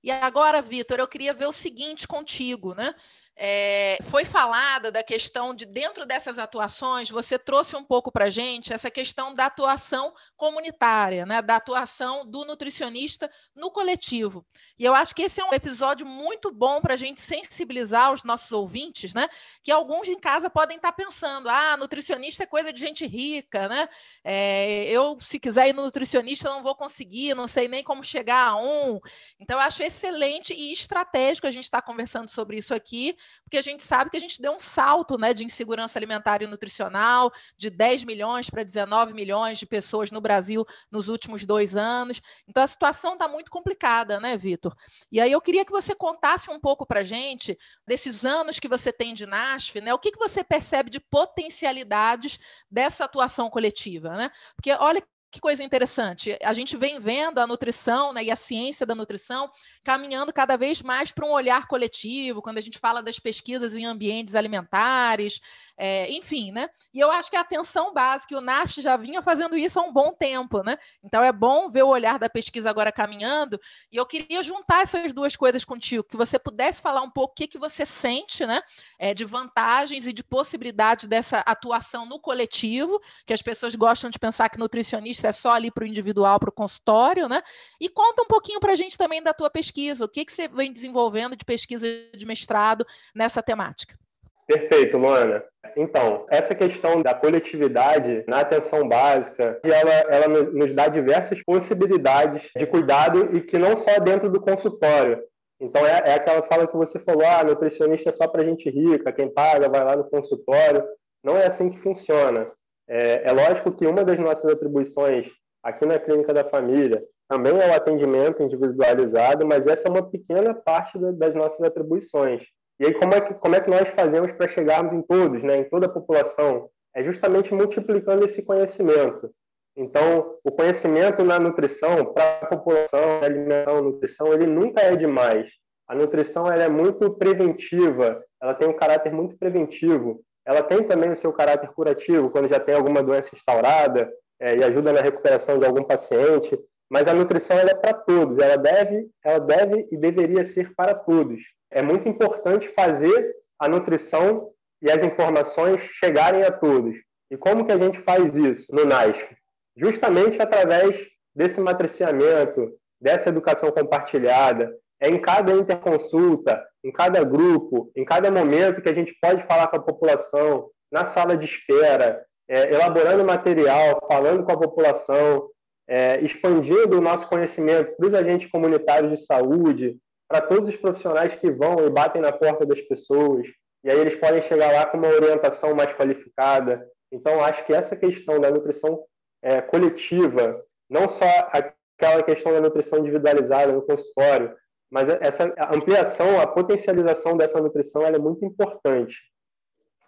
E 0.02 0.10
agora, 0.10 0.62
Vitor, 0.62 0.98
eu 1.00 1.08
queria 1.08 1.34
ver 1.34 1.46
o 1.46 1.52
seguinte 1.52 2.06
contigo, 2.06 2.74
né? 2.74 2.94
É, 3.40 3.98
foi 4.02 4.24
falada 4.24 4.90
da 4.90 5.00
questão 5.00 5.54
de, 5.54 5.64
dentro 5.64 6.04
dessas 6.04 6.40
atuações, 6.40 7.08
você 7.08 7.38
trouxe 7.38 7.76
um 7.76 7.84
pouco 7.84 8.10
para 8.10 8.24
a 8.24 8.30
gente 8.30 8.72
essa 8.72 8.90
questão 8.90 9.32
da 9.32 9.46
atuação 9.46 10.12
comunitária, 10.36 11.24
né, 11.24 11.40
da 11.40 11.54
atuação 11.54 12.28
do 12.28 12.44
nutricionista 12.44 13.30
no 13.54 13.70
coletivo. 13.70 14.44
E 14.76 14.84
eu 14.84 14.92
acho 14.92 15.14
que 15.14 15.22
esse 15.22 15.40
é 15.40 15.44
um 15.44 15.54
episódio 15.54 16.04
muito 16.04 16.52
bom 16.52 16.80
para 16.80 16.94
a 16.94 16.96
gente 16.96 17.20
sensibilizar 17.20 18.12
os 18.12 18.24
nossos 18.24 18.50
ouvintes, 18.50 19.14
né, 19.14 19.28
que 19.62 19.70
alguns 19.70 20.08
em 20.08 20.18
casa 20.18 20.50
podem 20.50 20.76
estar 20.76 20.90
tá 20.90 20.96
pensando: 20.96 21.48
ah, 21.48 21.76
nutricionista 21.76 22.42
é 22.42 22.46
coisa 22.46 22.72
de 22.72 22.80
gente 22.80 23.06
rica, 23.06 23.68
né? 23.68 23.88
É, 24.24 24.84
eu, 24.88 25.16
se 25.20 25.38
quiser 25.38 25.68
ir 25.68 25.74
no 25.74 25.82
nutricionista, 25.82 26.50
não 26.50 26.60
vou 26.60 26.74
conseguir, 26.74 27.36
não 27.36 27.46
sei 27.46 27.68
nem 27.68 27.84
como 27.84 28.02
chegar 28.02 28.48
a 28.48 28.56
um. 28.56 28.98
Então, 29.38 29.58
eu 29.58 29.62
acho 29.62 29.80
excelente 29.84 30.52
e 30.52 30.72
estratégico 30.72 31.46
a 31.46 31.52
gente 31.52 31.64
estar 31.64 31.82
tá 31.82 31.86
conversando 31.86 32.28
sobre 32.28 32.58
isso 32.58 32.74
aqui 32.74 33.16
porque 33.44 33.56
a 33.56 33.62
gente 33.62 33.82
sabe 33.82 34.10
que 34.10 34.16
a 34.16 34.20
gente 34.20 34.40
deu 34.40 34.52
um 34.52 34.60
salto 34.60 35.18
né, 35.18 35.32
de 35.32 35.44
insegurança 35.44 35.98
alimentar 35.98 36.42
e 36.42 36.46
nutricional, 36.46 37.32
de 37.56 37.70
10 37.70 38.04
milhões 38.04 38.50
para 38.50 38.62
19 38.62 39.14
milhões 39.14 39.58
de 39.58 39.66
pessoas 39.66 40.10
no 40.10 40.20
Brasil 40.20 40.66
nos 40.90 41.08
últimos 41.08 41.46
dois 41.46 41.76
anos. 41.76 42.20
Então, 42.46 42.62
a 42.62 42.66
situação 42.66 43.14
está 43.14 43.26
muito 43.28 43.50
complicada, 43.50 44.20
né, 44.20 44.36
Vitor? 44.36 44.74
E 45.10 45.20
aí 45.20 45.32
eu 45.32 45.40
queria 45.40 45.64
que 45.64 45.72
você 45.72 45.94
contasse 45.94 46.50
um 46.50 46.60
pouco 46.60 46.86
para 46.86 47.00
a 47.00 47.04
gente 47.04 47.58
desses 47.86 48.24
anos 48.24 48.58
que 48.58 48.68
você 48.68 48.92
tem 48.92 49.14
de 49.14 49.26
NASF, 49.26 49.80
né? 49.80 49.94
O 49.94 49.98
que, 49.98 50.12
que 50.12 50.18
você 50.18 50.44
percebe 50.44 50.90
de 50.90 51.00
potencialidades 51.00 52.38
dessa 52.70 53.04
atuação 53.04 53.48
coletiva, 53.50 54.10
né? 54.10 54.30
Porque 54.54 54.72
olha 54.72 55.02
que 55.30 55.40
coisa 55.40 55.62
interessante. 55.62 56.38
A 56.42 56.52
gente 56.52 56.76
vem 56.76 56.98
vendo 56.98 57.38
a 57.38 57.46
nutrição 57.46 58.12
né, 58.12 58.24
e 58.24 58.30
a 58.30 58.36
ciência 58.36 58.86
da 58.86 58.94
nutrição 58.94 59.50
caminhando 59.84 60.32
cada 60.32 60.56
vez 60.56 60.80
mais 60.80 61.12
para 61.12 61.26
um 61.26 61.32
olhar 61.32 61.66
coletivo, 61.66 62.40
quando 62.40 62.58
a 62.58 62.62
gente 62.62 62.78
fala 62.78 63.02
das 63.02 63.18
pesquisas 63.18 63.74
em 63.74 63.84
ambientes 63.84 64.34
alimentares, 64.34 65.40
é, 65.76 66.10
enfim, 66.10 66.50
né? 66.50 66.68
E 66.92 66.98
eu 66.98 67.10
acho 67.10 67.30
que 67.30 67.36
a 67.36 67.40
atenção 67.40 67.92
básica, 67.92 68.36
o 68.36 68.40
NASF 68.40 68.80
já 68.80 68.96
vinha 68.96 69.22
fazendo 69.22 69.56
isso 69.56 69.78
há 69.78 69.82
um 69.82 69.92
bom 69.92 70.12
tempo, 70.12 70.62
né? 70.62 70.76
Então 71.04 71.22
é 71.22 71.32
bom 71.32 71.70
ver 71.70 71.84
o 71.84 71.88
olhar 71.88 72.18
da 72.18 72.28
pesquisa 72.28 72.68
agora 72.68 72.90
caminhando. 72.90 73.60
E 73.92 73.96
eu 73.96 74.04
queria 74.04 74.42
juntar 74.42 74.82
essas 74.82 75.12
duas 75.12 75.36
coisas 75.36 75.64
contigo, 75.64 76.02
que 76.02 76.16
você 76.16 76.38
pudesse 76.38 76.80
falar 76.80 77.02
um 77.02 77.10
pouco 77.10 77.32
o 77.32 77.36
que, 77.36 77.46
que 77.46 77.58
você 77.58 77.86
sente, 77.86 78.44
né? 78.46 78.62
É, 78.98 79.14
de 79.14 79.24
vantagens 79.24 80.06
e 80.06 80.12
de 80.12 80.24
possibilidades 80.24 81.06
dessa 81.06 81.38
atuação 81.40 82.06
no 82.06 82.18
coletivo, 82.18 83.00
que 83.26 83.32
as 83.32 83.42
pessoas 83.42 83.74
gostam 83.74 84.10
de 84.10 84.18
pensar 84.18 84.48
que 84.48 84.58
nutricionista 84.58 85.17
é 85.26 85.32
só 85.32 85.50
ali 85.50 85.70
para 85.70 85.84
o 85.84 85.86
individual, 85.86 86.38
para 86.38 86.50
o 86.50 86.52
consultório, 86.52 87.28
né? 87.28 87.42
E 87.80 87.88
conta 87.88 88.22
um 88.22 88.26
pouquinho 88.26 88.60
para 88.60 88.72
a 88.72 88.76
gente 88.76 88.96
também 88.96 89.22
da 89.22 89.32
tua 89.32 89.50
pesquisa, 89.50 90.04
o 90.04 90.08
que, 90.08 90.24
que 90.24 90.32
você 90.32 90.48
vem 90.48 90.72
desenvolvendo 90.72 91.36
de 91.36 91.44
pesquisa 91.44 91.86
de 92.14 92.26
mestrado 92.26 92.86
nessa 93.14 93.42
temática. 93.42 93.98
Perfeito, 94.46 94.96
Luana. 94.96 95.44
Então, 95.76 96.26
essa 96.30 96.54
questão 96.54 97.02
da 97.02 97.12
coletividade 97.12 98.24
na 98.26 98.40
atenção 98.40 98.88
básica, 98.88 99.60
ela, 99.62 99.92
ela 100.08 100.28
nos 100.28 100.72
dá 100.72 100.88
diversas 100.88 101.42
possibilidades 101.42 102.50
de 102.56 102.66
cuidado 102.66 103.36
e 103.36 103.42
que 103.42 103.58
não 103.58 103.76
só 103.76 103.98
dentro 103.98 104.30
do 104.30 104.40
consultório. 104.40 105.22
Então, 105.60 105.84
é, 105.86 105.90
é 105.90 106.14
aquela 106.14 106.42
fala 106.42 106.66
que 106.66 106.76
você 106.76 106.98
falou, 106.98 107.26
ah, 107.26 107.44
nutricionista 107.44 108.08
é 108.08 108.12
só 108.12 108.26
para 108.26 108.46
gente 108.46 108.70
rica, 108.70 109.12
quem 109.12 109.28
paga 109.28 109.68
vai 109.68 109.84
lá 109.84 109.94
no 109.94 110.08
consultório. 110.08 110.82
Não 111.22 111.36
é 111.36 111.46
assim 111.46 111.70
que 111.70 111.80
funciona. 111.80 112.50
É, 112.88 113.28
é 113.28 113.32
lógico 113.32 113.72
que 113.72 113.86
uma 113.86 114.02
das 114.02 114.18
nossas 114.18 114.50
atribuições 114.50 115.28
aqui 115.62 115.84
na 115.84 115.98
Clínica 115.98 116.32
da 116.32 116.44
Família 116.44 117.04
também 117.28 117.60
é 117.60 117.68
o 117.68 117.74
atendimento 117.74 118.42
individualizado, 118.42 119.46
mas 119.46 119.66
essa 119.66 119.86
é 119.86 119.90
uma 119.90 120.08
pequena 120.08 120.54
parte 120.54 120.98
das 121.12 121.34
nossas 121.34 121.60
atribuições. 121.60 122.42
E 122.80 122.86
aí, 122.86 122.94
como 122.94 123.12
é 123.12 123.20
que, 123.20 123.34
como 123.34 123.54
é 123.54 123.60
que 123.60 123.68
nós 123.68 123.88
fazemos 123.90 124.32
para 124.32 124.48
chegarmos 124.48 124.92
em 124.92 125.02
todos, 125.02 125.42
né, 125.42 125.58
em 125.58 125.64
toda 125.64 125.86
a 125.86 125.90
população? 125.90 126.70
É 126.94 127.02
justamente 127.02 127.52
multiplicando 127.52 128.24
esse 128.24 128.44
conhecimento. 128.46 129.30
Então, 129.76 130.36
o 130.42 130.50
conhecimento 130.50 131.22
na 131.22 131.38
nutrição, 131.38 132.12
para 132.12 132.38
a 132.42 132.46
população, 132.46 133.22
alimentação, 133.22 133.82
nutrição, 133.82 134.32
ele 134.32 134.46
nunca 134.46 134.80
é 134.80 134.96
demais. 134.96 135.50
A 135.86 135.94
nutrição 135.94 136.50
ela 136.50 136.64
é 136.64 136.68
muito 136.68 137.10
preventiva, 137.14 138.22
ela 138.42 138.54
tem 138.54 138.68
um 138.68 138.76
caráter 138.76 139.12
muito 139.12 139.36
preventivo. 139.36 140.20
Ela 140.48 140.62
tem 140.62 140.82
também 140.82 141.10
o 141.10 141.16
seu 141.16 141.32
caráter 141.32 141.68
curativo, 141.70 142.30
quando 142.30 142.48
já 142.48 142.58
tem 142.58 142.74
alguma 142.74 143.02
doença 143.02 143.34
instaurada 143.34 144.10
é, 144.40 144.56
e 144.56 144.64
ajuda 144.64 144.92
na 144.92 145.02
recuperação 145.02 145.58
de 145.58 145.66
algum 145.66 145.84
paciente. 145.84 146.58
Mas 146.90 147.06
a 147.06 147.12
nutrição 147.12 147.58
é 147.58 147.74
para 147.74 147.92
todos, 147.92 148.38
ela 148.38 148.56
deve, 148.56 149.06
ela 149.22 149.38
deve 149.38 149.86
e 149.92 149.96
deveria 149.96 150.42
ser 150.42 150.74
para 150.74 150.94
todos 150.94 151.42
é 151.70 151.82
muito 151.82 152.08
importante 152.08 152.68
fazer 152.68 153.34
a 153.58 153.68
nutrição 153.68 154.50
e 154.80 154.90
as 154.90 155.02
informações 155.02 155.80
chegarem 155.80 156.42
a 156.44 156.50
todos. 156.50 156.96
E 157.30 157.36
como 157.36 157.64
que 157.64 157.72
a 157.72 157.78
gente 157.78 157.98
faz 157.98 158.34
isso 158.36 158.74
no 158.74 158.84
NASF? 158.84 159.36
Justamente 159.76 160.40
através 160.40 161.06
desse 161.34 161.60
matriciamento, 161.60 162.72
dessa 163.00 163.28
educação 163.28 163.70
compartilhada, 163.70 164.74
é 165.00 165.08
em 165.08 165.20
cada 165.20 165.52
interconsulta, 165.52 166.64
em 166.88 166.92
cada 166.92 167.22
grupo, 167.22 167.92
em 167.94 168.02
cada 168.02 168.30
momento 168.30 168.80
que 168.80 168.88
a 168.88 168.94
gente 168.94 169.14
pode 169.20 169.46
falar 169.46 169.68
com 169.68 169.76
a 169.76 169.82
população, 169.82 170.70
na 170.90 171.04
sala 171.04 171.36
de 171.36 171.44
espera, 171.44 172.24
é, 172.48 172.72
elaborando 172.72 173.22
material, 173.26 174.02
falando 174.08 174.42
com 174.42 174.52
a 174.52 174.58
população, 174.58 175.50
é, 175.86 176.18
expandindo 176.22 176.96
o 176.96 177.00
nosso 177.02 177.28
conhecimento 177.28 177.94
para 177.94 178.06
os 178.06 178.14
agentes 178.14 178.50
comunitários 178.50 179.10
de 179.12 179.26
saúde, 179.26 179.98
para 180.26 180.40
todos 180.40 180.70
os 180.70 180.76
profissionais 180.76 181.34
que 181.34 181.50
vão 181.50 181.86
e 181.86 181.90
batem 181.90 182.22
na 182.22 182.32
porta 182.32 182.64
das 182.64 182.80
pessoas, 182.80 183.46
e 183.84 183.90
aí 183.90 183.98
eles 184.00 184.16
podem 184.16 184.40
chegar 184.40 184.72
lá 184.72 184.86
com 184.86 184.96
uma 184.96 185.08
orientação 185.08 185.74
mais 185.74 185.92
qualificada. 185.92 186.88
Então, 187.12 187.44
acho 187.44 187.66
que 187.66 187.74
essa 187.74 187.94
questão 187.96 188.40
da 188.40 188.50
nutrição 188.50 189.04
é, 189.42 189.60
coletiva, 189.60 190.62
não 190.88 191.06
só 191.06 191.26
aquela 191.52 192.22
questão 192.22 192.52
da 192.52 192.62
nutrição 192.62 193.00
individualizada 193.00 193.72
no 193.72 193.82
consultório, 193.82 194.54
mas 194.90 195.08
essa 195.08 195.54
ampliação, 195.72 196.40
a 196.40 196.46
potencialização 196.46 197.36
dessa 197.36 197.60
nutrição 197.60 198.02
é 198.02 198.18
muito 198.18 198.44
importante. 198.44 199.16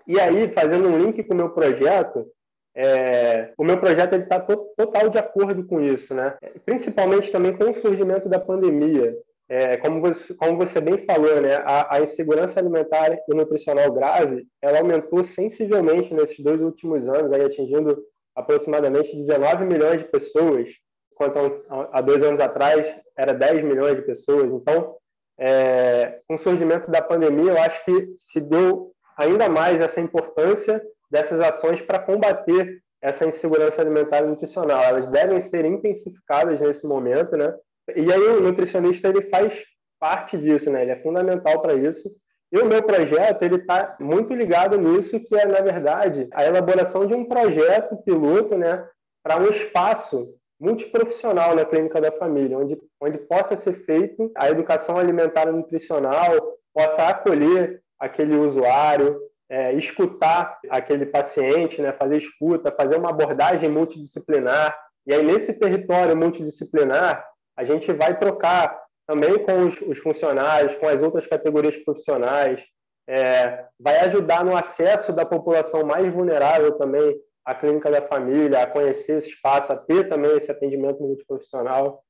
E 0.06 0.18
aí, 0.18 0.48
fazendo 0.48 0.88
um 0.88 0.98
link 0.98 1.22
com 1.24 1.34
o 1.34 1.36
meu 1.36 1.50
projeto, 1.50 2.26
é, 2.74 3.52
o 3.58 3.64
meu 3.64 3.78
projeto 3.78 4.14
está 4.16 4.40
total 4.40 5.08
de 5.08 5.18
acordo 5.18 5.64
com 5.66 5.80
isso, 5.80 6.14
né? 6.14 6.36
principalmente 6.64 7.30
também 7.30 7.56
com 7.56 7.70
o 7.70 7.74
surgimento 7.74 8.28
da 8.28 8.38
pandemia 8.38 9.16
é, 9.50 9.76
como, 9.78 10.00
você, 10.00 10.32
como 10.34 10.56
você 10.56 10.80
bem 10.80 11.04
falou, 11.04 11.40
né, 11.40 11.56
a, 11.64 11.96
a, 11.96 12.00
insegurança 12.00 12.60
alimentar 12.60 13.18
e 13.28 13.34
nutricional 13.34 13.90
grave, 13.90 14.46
ela 14.62 14.78
aumentou 14.78 15.24
sensivelmente 15.24 16.14
nesses 16.14 16.38
dois 16.38 16.60
últimos 16.60 17.08
anos, 17.08 17.32
aí 17.32 17.44
atingindo 17.44 18.00
aproximadamente 18.32 19.16
19 19.16 19.64
milhões 19.64 19.98
de 19.98 20.04
pessoas, 20.06 20.68
enquanto 21.12 21.64
há 21.68 22.00
dois 22.00 22.22
anos 22.22 22.38
atrás 22.38 22.94
era 23.20 23.34
10 23.34 23.62
milhões 23.64 23.96
de 23.96 24.02
pessoas. 24.02 24.52
Então, 24.52 24.96
é, 25.38 26.20
com 26.26 26.34
o 26.34 26.38
surgimento 26.38 26.90
da 26.90 27.02
pandemia, 27.02 27.52
eu 27.52 27.60
acho 27.60 27.84
que 27.84 28.14
se 28.16 28.40
deu 28.40 28.92
ainda 29.16 29.48
mais 29.48 29.80
essa 29.80 30.00
importância 30.00 30.82
dessas 31.10 31.38
ações 31.40 31.82
para 31.82 31.98
combater 31.98 32.80
essa 33.02 33.26
insegurança 33.26 33.82
alimentar 33.82 34.18
e 34.20 34.26
nutricional. 34.26 34.82
Elas 34.82 35.06
devem 35.08 35.40
ser 35.40 35.64
intensificadas 35.64 36.60
nesse 36.60 36.86
momento, 36.86 37.36
né? 37.36 37.54
E 37.94 38.12
aí 38.12 38.22
o 38.28 38.40
nutricionista 38.40 39.08
ele 39.08 39.22
faz 39.22 39.52
parte 39.98 40.38
disso, 40.38 40.70
né? 40.70 40.82
Ele 40.82 40.92
é 40.92 41.02
fundamental 41.02 41.60
para 41.60 41.74
isso. 41.74 42.10
E 42.52 42.58
o 42.58 42.66
meu 42.66 42.82
projeto 42.82 43.42
ele 43.42 43.56
está 43.56 43.96
muito 44.00 44.34
ligado 44.34 44.78
nisso, 44.78 45.20
que 45.20 45.36
é 45.36 45.46
na 45.46 45.60
verdade 45.60 46.28
a 46.32 46.44
elaboração 46.44 47.06
de 47.06 47.14
um 47.14 47.24
projeto 47.24 47.96
piloto, 47.98 48.56
né, 48.58 48.84
para 49.22 49.38
um 49.38 49.46
espaço 49.46 50.34
multiprofissional 50.60 51.54
na 51.54 51.64
clínica 51.64 52.00
da 52.00 52.12
família, 52.12 52.58
onde, 52.58 52.78
onde 53.00 53.18
possa 53.18 53.56
ser 53.56 53.72
feito 53.72 54.30
a 54.36 54.50
educação 54.50 54.98
alimentar 54.98 55.48
e 55.48 55.52
nutricional, 55.52 56.58
possa 56.74 57.08
acolher 57.08 57.82
aquele 57.98 58.36
usuário, 58.36 59.18
é, 59.48 59.72
escutar 59.72 60.60
aquele 60.68 61.06
paciente, 61.06 61.80
né, 61.80 61.92
fazer 61.92 62.18
escuta, 62.18 62.70
fazer 62.70 62.96
uma 62.96 63.10
abordagem 63.10 63.68
multidisciplinar. 63.68 64.78
E 65.06 65.14
aí, 65.14 65.24
nesse 65.24 65.58
território 65.58 66.16
multidisciplinar, 66.16 67.26
a 67.56 67.64
gente 67.64 67.90
vai 67.92 68.18
trocar 68.18 68.78
também 69.06 69.38
com 69.38 69.66
os, 69.66 69.80
os 69.80 69.98
funcionários, 69.98 70.76
com 70.76 70.86
as 70.86 71.02
outras 71.02 71.26
categorias 71.26 71.76
profissionais, 71.78 72.62
é, 73.08 73.64
vai 73.78 73.98
ajudar 74.00 74.44
no 74.44 74.56
acesso 74.56 75.12
da 75.12 75.26
população 75.26 75.84
mais 75.84 76.12
vulnerável 76.12 76.78
também 76.78 77.18
à 77.44 77.54
clínica 77.54 77.90
da 77.90 78.06
família, 78.06 78.62
a 78.62 78.66
conhecer 78.66 79.18
esse 79.18 79.30
espaço, 79.30 79.72
a 79.72 79.76
ter 79.76 80.08
também 80.08 80.36
esse 80.36 80.50
atendimento 80.50 81.00
multiprofissional. 81.02 82.04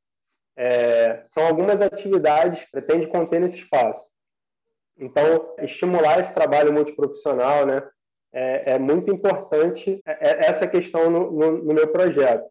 É, 0.56 1.22
são 1.26 1.46
algumas 1.46 1.80
atividades 1.80 2.64
que 2.64 2.70
pretende 2.70 3.06
conter 3.06 3.40
nesse 3.40 3.58
espaço. 3.58 4.10
Então, 4.98 5.54
estimular 5.58 6.20
esse 6.20 6.34
trabalho 6.34 6.72
multiprofissional 6.72 7.64
né, 7.64 7.82
é, 8.32 8.74
é 8.74 8.78
muito 8.78 9.10
importante 9.10 10.00
é, 10.04 10.28
é 10.28 10.46
essa 10.46 10.66
questão 10.66 11.10
no, 11.10 11.30
no, 11.30 11.64
no 11.64 11.74
meu 11.74 11.88
projeto. 11.88 12.48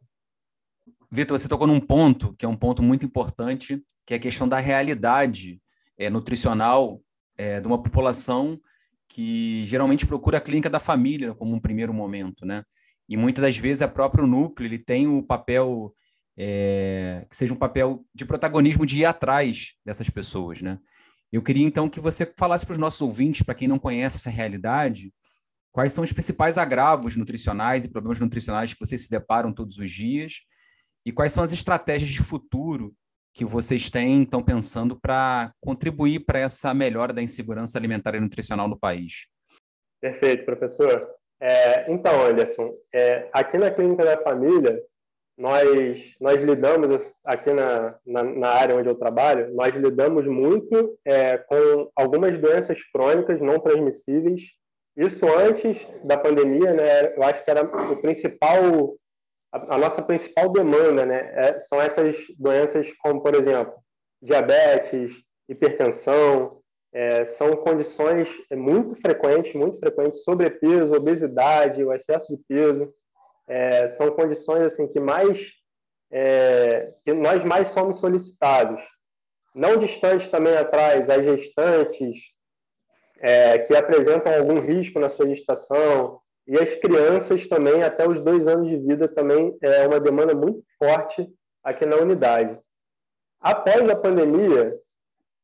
Vitor, 1.11 1.37
você 1.37 1.47
tocou 1.47 1.67
num 1.67 1.79
ponto 1.79 2.33
que 2.33 2.45
é 2.45 2.49
um 2.49 2.55
ponto 2.55 2.81
muito 2.81 3.05
importante, 3.05 3.83
que 4.05 4.13
é 4.13 4.17
a 4.17 4.19
questão 4.19 4.47
da 4.47 4.59
realidade 4.59 5.61
é, 5.97 6.09
nutricional 6.09 7.01
é, 7.37 7.59
de 7.59 7.67
uma 7.67 7.81
população 7.81 8.59
que 9.09 9.65
geralmente 9.65 10.05
procura 10.05 10.37
a 10.37 10.41
clínica 10.41 10.69
da 10.69 10.79
família 10.79 11.33
como 11.33 11.53
um 11.53 11.59
primeiro 11.59 11.93
momento, 11.93 12.45
né? 12.45 12.63
E 13.09 13.17
muitas 13.17 13.41
das 13.41 13.57
vezes 13.57 13.81
o 13.81 13.89
próprio 13.89 14.27
núcleo 14.27 14.67
ele 14.67 14.77
tem 14.77 15.07
o 15.07 15.23
papel 15.23 15.93
é, 16.37 17.25
que 17.29 17.35
seja 17.35 17.53
um 17.53 17.57
papel 17.57 18.05
de 18.13 18.23
protagonismo 18.23 18.85
de 18.85 18.99
ir 18.99 19.05
atrás 19.05 19.73
dessas 19.83 20.09
pessoas, 20.09 20.61
né? 20.61 20.77
Eu 21.31 21.41
queria 21.41 21.65
então 21.65 21.89
que 21.89 21.99
você 21.99 22.31
falasse 22.37 22.65
para 22.65 22.73
os 22.73 22.77
nossos 22.77 23.01
ouvintes, 23.01 23.41
para 23.41 23.55
quem 23.55 23.67
não 23.67 23.79
conhece 23.79 24.17
essa 24.17 24.29
realidade, 24.29 25.11
quais 25.71 25.91
são 25.91 26.03
os 26.03 26.13
principais 26.13 26.57
agravos 26.57 27.15
nutricionais 27.15 27.83
e 27.83 27.89
problemas 27.89 28.19
nutricionais 28.19 28.73
que 28.73 28.79
vocês 28.79 29.01
se 29.01 29.09
deparam 29.09 29.51
todos 29.51 29.77
os 29.77 29.91
dias 29.91 30.41
e 31.05 31.11
quais 31.11 31.33
são 31.33 31.43
as 31.43 31.51
estratégias 31.51 32.09
de 32.09 32.23
futuro 32.23 32.95
que 33.33 33.45
vocês 33.45 33.89
têm, 33.89 34.23
estão 34.23 34.43
pensando 34.43 34.99
para 34.99 35.51
contribuir 35.61 36.21
para 36.21 36.39
essa 36.39 36.73
melhora 36.73 37.13
da 37.13 37.21
insegurança 37.21 37.77
alimentar 37.77 38.15
e 38.15 38.19
nutricional 38.19 38.67
no 38.67 38.79
país? 38.79 39.27
Perfeito, 40.01 40.45
professor. 40.45 41.09
É, 41.41 41.91
então, 41.91 42.25
Anderson, 42.25 42.73
é, 42.93 43.29
aqui 43.31 43.57
na 43.57 43.71
Clínica 43.71 44.03
da 44.03 44.21
Família, 44.21 44.81
nós, 45.37 46.15
nós 46.19 46.43
lidamos, 46.43 47.13
aqui 47.23 47.53
na, 47.53 47.95
na, 48.05 48.23
na, 48.23 48.49
área 48.49 48.75
onde 48.75 48.89
eu 48.89 48.95
trabalho, 48.95 49.53
nós 49.53 49.73
lidamos 49.73 50.25
muito 50.27 50.97
é, 51.05 51.37
com 51.37 51.89
algumas 51.95 52.37
doenças 52.41 52.83
crônicas 52.91 53.39
não 53.39 53.57
transmissíveis. 53.57 54.41
Isso 54.97 55.25
antes 55.33 55.77
da 56.03 56.17
pandemia, 56.17 56.73
né, 56.73 57.15
eu 57.15 57.23
acho 57.23 57.43
que 57.45 57.49
era 57.49 57.63
o 57.63 57.95
principal 58.01 58.97
a, 59.51 59.77
nossa 59.77 60.01
principal 60.01 60.49
demanda, 60.49 61.05
né, 61.05 61.31
é, 61.35 61.59
são 61.59 61.81
essas 61.81 62.15
doenças 62.37 62.91
como, 62.99 63.21
por 63.21 63.35
exemplo, 63.35 63.73
diabetes, 64.21 65.11
hipertensão, 65.47 66.61
é, 66.93 67.25
são 67.25 67.55
condições 67.55 68.27
muito 68.51 68.95
frequentes, 68.95 69.53
muito 69.53 69.79
frequentes, 69.79 70.23
sobrepeso, 70.23 70.93
obesidade, 70.93 71.83
o 71.83 71.93
excesso 71.93 72.35
de 72.35 72.43
peso, 72.47 72.93
é, 73.47 73.87
são 73.89 74.11
condições 74.11 74.61
assim 74.61 74.87
que 74.87 74.99
mais 74.99 75.51
é, 76.11 76.93
que 77.05 77.13
nós 77.13 77.43
mais 77.43 77.69
somos 77.69 77.97
solicitados. 77.97 78.83
Não 79.53 79.77
distante 79.77 80.29
também 80.29 80.55
atrás, 80.55 81.09
as 81.09 81.23
gestantes 81.23 82.17
é, 83.19 83.59
que 83.59 83.75
apresentam 83.75 84.33
algum 84.33 84.59
risco 84.59 84.99
na 84.99 85.09
sua 85.09 85.27
gestação 85.27 86.19
e 86.49 86.57
as 86.57 86.73
crianças 86.77 87.45
também 87.47 87.83
até 87.83 88.09
os 88.09 88.19
dois 88.21 88.47
anos 88.47 88.67
de 88.67 88.77
vida 88.77 89.07
também 89.07 89.55
é 89.61 89.87
uma 89.87 89.99
demanda 89.99 90.33
muito 90.33 90.63
forte 90.79 91.29
aqui 91.63 91.85
na 91.85 91.97
unidade. 91.97 92.57
Após 93.39 93.87
a 93.87 93.95
pandemia, 93.95 94.73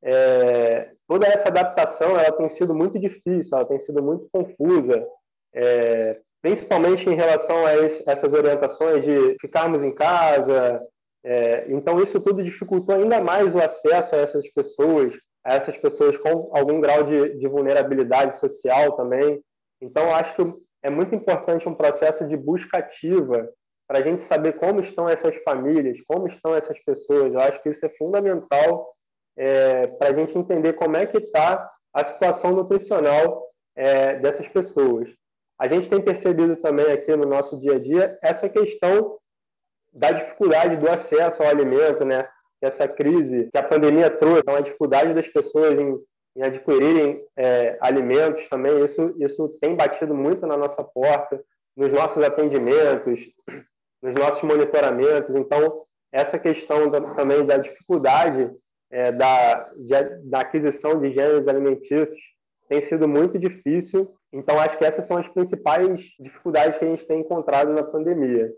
é, 0.04 0.90
toda 1.08 1.28
essa 1.28 1.50
adaptação 1.50 2.20
ela 2.20 2.32
tem 2.32 2.50
sido 2.50 2.74
muito 2.74 2.98
difícil, 3.00 3.56
ela 3.56 3.68
tem 3.68 3.78
sido 3.78 4.02
muito 4.02 4.28
confusa, 4.32 5.08
é, 5.54 6.20
principalmente 6.42 7.08
em 7.08 7.14
relação 7.14 7.68
a 7.68 7.76
esse, 7.78 8.04
essas 8.10 8.34
orientações 8.34 9.06
de 9.06 9.38
ficarmos 9.40 9.84
em 9.84 9.94
casa. 9.94 10.82
É, 11.24 11.68
então, 11.70 12.02
isso 12.02 12.20
tudo 12.20 12.44
dificultou 12.44 12.96
ainda 12.96 13.22
mais 13.22 13.54
o 13.54 13.60
acesso 13.60 14.16
a 14.16 14.20
essas 14.20 14.48
pessoas, 14.50 15.14
a 15.44 15.54
essas 15.54 15.78
pessoas 15.78 16.18
com 16.18 16.50
algum 16.52 16.82
grau 16.82 17.04
de, 17.04 17.38
de 17.38 17.48
vulnerabilidade 17.48 18.40
social 18.40 18.94
também. 18.94 19.40
Então, 19.80 20.12
acho 20.12 20.36
que 20.36 20.65
é 20.86 20.90
muito 20.92 21.16
importante 21.16 21.68
um 21.68 21.74
processo 21.74 22.28
de 22.28 22.38
busca 22.38 22.78
ativa 22.78 23.52
para 23.88 23.98
a 23.98 24.02
gente 24.04 24.22
saber 24.22 24.54
como 24.54 24.82
estão 24.82 25.10
essas 25.10 25.36
famílias, 25.38 26.00
como 26.08 26.28
estão 26.28 26.56
essas 26.56 26.78
pessoas. 26.78 27.34
Eu 27.34 27.40
acho 27.40 27.62
que 27.64 27.70
isso 27.70 27.84
é 27.84 27.90
fundamental 27.90 28.94
é, 29.36 29.88
para 29.88 30.10
a 30.10 30.14
gente 30.14 30.38
entender 30.38 30.74
como 30.74 30.96
é 30.96 31.08
que 31.08 31.18
está 31.18 31.72
a 31.92 32.04
situação 32.04 32.52
nutricional 32.52 33.48
é, 33.76 34.20
dessas 34.20 34.48
pessoas. 34.48 35.10
A 35.60 35.68
gente 35.68 35.90
tem 35.90 36.00
percebido 36.00 36.56
também 36.58 36.92
aqui 36.92 37.16
no 37.16 37.26
nosso 37.26 37.60
dia 37.60 37.78
a 37.78 37.80
dia 37.80 38.20
essa 38.22 38.48
questão 38.48 39.18
da 39.92 40.12
dificuldade 40.12 40.78
do 40.78 40.88
acesso 40.88 41.42
ao 41.42 41.50
alimento, 41.50 42.06
né? 42.06 42.30
Essa 42.62 42.88
crise 42.88 43.50
que 43.52 43.58
a 43.58 43.64
pandemia 43.64 44.12
trouxe, 44.12 44.42
então 44.42 44.56
a 44.56 44.62
dificuldade 44.62 45.16
das 45.16 45.28
pessoas 45.28 45.80
em, 45.80 45.98
em 46.36 46.44
adquirirem 46.44 47.24
é, 47.36 47.78
alimentos 47.80 48.48
também, 48.50 48.84
isso, 48.84 49.16
isso 49.20 49.58
tem 49.62 49.76
batido 49.76 50.14
muito 50.14 50.46
na 50.46 50.58
nossa 50.58 50.84
porta, 50.84 51.42
nos 51.76 51.92
nossos 51.92 52.22
atendimentos, 52.24 53.22
nos 54.02 54.16
nossos 54.16 54.44
monitoramentos. 54.44 55.36
Então, 55.36 55.84
essa 56.12 56.38
questão 56.38 56.90
da, 56.90 57.02
também 57.14 57.46
da 57.46 57.58
dificuldade 57.58 58.52
é, 58.92 59.12
da, 59.12 59.70
de, 59.76 60.30
da 60.30 60.40
aquisição 60.40 61.00
de 61.00 61.12
gêneros 61.12 61.48
alimentícios 61.48 62.20
tem 62.68 62.82
sido 62.82 63.08
muito 63.08 63.38
difícil. 63.40 64.14
Então, 64.32 64.60
acho 64.60 64.78
que 64.78 64.86
essas 64.86 65.06
são 65.06 65.18
as 65.18 65.28
principais 65.28 66.02
dificuldades 66.20 66.78
que 66.78 66.86
a 66.86 66.88
gente 66.90 67.06
tem 67.06 67.22
encontrado 67.22 67.72
na 67.72 67.84
pandemia. 67.84 68.52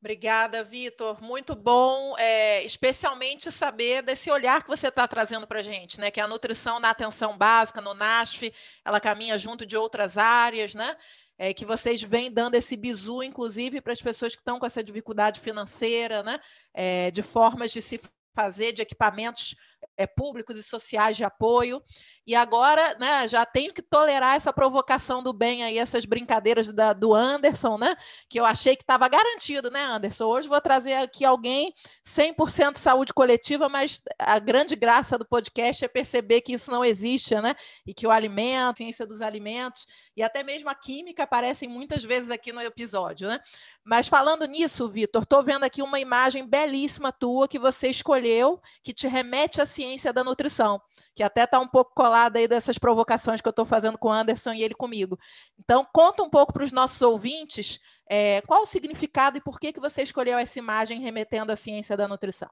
Obrigada, 0.00 0.62
Vitor. 0.62 1.22
Muito 1.22 1.54
bom, 1.56 2.16
é, 2.18 2.62
especialmente 2.64 3.50
saber 3.50 4.02
desse 4.02 4.30
olhar 4.30 4.62
que 4.62 4.68
você 4.68 4.88
está 4.88 5.08
trazendo 5.08 5.46
para 5.46 5.60
a 5.60 5.62
gente, 5.62 5.98
né? 5.98 6.10
Que 6.10 6.20
a 6.20 6.28
nutrição 6.28 6.78
na 6.78 6.90
atenção 6.90 7.36
básica, 7.36 7.80
no 7.80 7.94
NASF, 7.94 8.52
ela 8.84 9.00
caminha 9.00 9.36
junto 9.38 9.64
de 9.64 9.76
outras 9.76 10.18
áreas, 10.18 10.74
né? 10.74 10.96
É, 11.38 11.52
que 11.52 11.64
vocês 11.64 12.02
vêm 12.02 12.30
dando 12.30 12.54
esse 12.54 12.76
bizu, 12.76 13.22
inclusive, 13.22 13.80
para 13.80 13.92
as 13.92 14.00
pessoas 14.02 14.34
que 14.34 14.40
estão 14.40 14.58
com 14.58 14.66
essa 14.66 14.84
dificuldade 14.84 15.40
financeira, 15.40 16.22
né? 16.22 16.38
É, 16.74 17.10
de 17.10 17.22
formas 17.22 17.72
de 17.72 17.80
se 17.80 17.98
fazer, 18.34 18.72
de 18.72 18.82
equipamentos 18.82 19.56
é, 19.96 20.06
públicos 20.06 20.58
e 20.58 20.62
sociais 20.62 21.16
de 21.16 21.24
apoio. 21.24 21.82
E 22.26 22.34
agora, 22.34 22.96
né, 22.98 23.28
já 23.28 23.46
tenho 23.46 23.72
que 23.72 23.80
tolerar 23.80 24.36
essa 24.36 24.52
provocação 24.52 25.22
do 25.22 25.32
bem 25.32 25.62
aí, 25.62 25.78
essas 25.78 26.04
brincadeiras 26.04 26.72
da, 26.72 26.92
do 26.92 27.14
Anderson, 27.14 27.78
né? 27.78 27.96
Que 28.28 28.40
eu 28.40 28.44
achei 28.44 28.74
que 28.74 28.82
estava 28.82 29.08
garantido, 29.08 29.70
né, 29.70 29.84
Anderson? 29.84 30.24
Hoje 30.24 30.48
vou 30.48 30.60
trazer 30.60 30.94
aqui 30.94 31.24
alguém 31.24 31.72
100% 32.04 32.78
saúde 32.78 33.12
coletiva, 33.14 33.68
mas 33.68 34.02
a 34.18 34.38
grande 34.38 34.74
graça 34.74 35.16
do 35.16 35.26
podcast 35.26 35.84
é 35.84 35.88
perceber 35.88 36.40
que 36.40 36.54
isso 36.54 36.70
não 36.70 36.84
existe, 36.84 37.34
né? 37.36 37.54
E 37.86 37.94
que 37.94 38.06
o 38.06 38.10
alimento, 38.10 38.72
a 38.72 38.76
ciência 38.76 39.06
dos 39.06 39.20
alimentos 39.20 39.86
e 40.16 40.22
até 40.22 40.42
mesmo 40.42 40.70
a 40.70 40.74
química 40.74 41.24
aparecem 41.24 41.68
muitas 41.68 42.02
vezes 42.02 42.30
aqui 42.30 42.50
no 42.50 42.60
episódio, 42.62 43.28
né? 43.28 43.38
Mas 43.84 44.08
falando 44.08 44.46
nisso, 44.46 44.88
Vitor, 44.88 45.22
estou 45.22 45.44
vendo 45.44 45.64
aqui 45.64 45.82
uma 45.82 46.00
imagem 46.00 46.44
belíssima 46.44 47.12
tua 47.12 47.46
que 47.46 47.58
você 47.58 47.88
escolheu, 47.88 48.60
que 48.82 48.94
te 48.94 49.06
remete 49.06 49.60
à 49.60 49.66
ciência 49.76 50.12
da 50.12 50.24
nutrição 50.24 50.80
que 51.14 51.22
até 51.22 51.44
está 51.44 51.58
um 51.58 51.68
pouco 51.68 51.94
colada 51.94 52.38
aí 52.38 52.46
dessas 52.46 52.78
provocações 52.78 53.40
que 53.40 53.48
eu 53.48 53.50
estou 53.50 53.64
fazendo 53.64 53.96
com 53.96 54.08
o 54.08 54.12
Anderson 54.12 54.52
e 54.52 54.62
ele 54.62 54.74
comigo. 54.74 55.18
Então, 55.58 55.86
conta 55.92 56.22
um 56.22 56.28
pouco 56.28 56.52
para 56.52 56.64
os 56.64 56.72
nossos 56.72 57.00
ouvintes 57.00 57.80
é, 58.08 58.42
qual 58.42 58.62
o 58.62 58.66
significado 58.66 59.38
e 59.38 59.40
por 59.40 59.58
que, 59.58 59.72
que 59.72 59.80
você 59.80 60.02
escolheu 60.02 60.38
essa 60.38 60.58
imagem 60.58 61.00
remetendo 61.00 61.52
à 61.52 61.56
ciência 61.56 61.96
da 61.96 62.06
nutrição. 62.06 62.50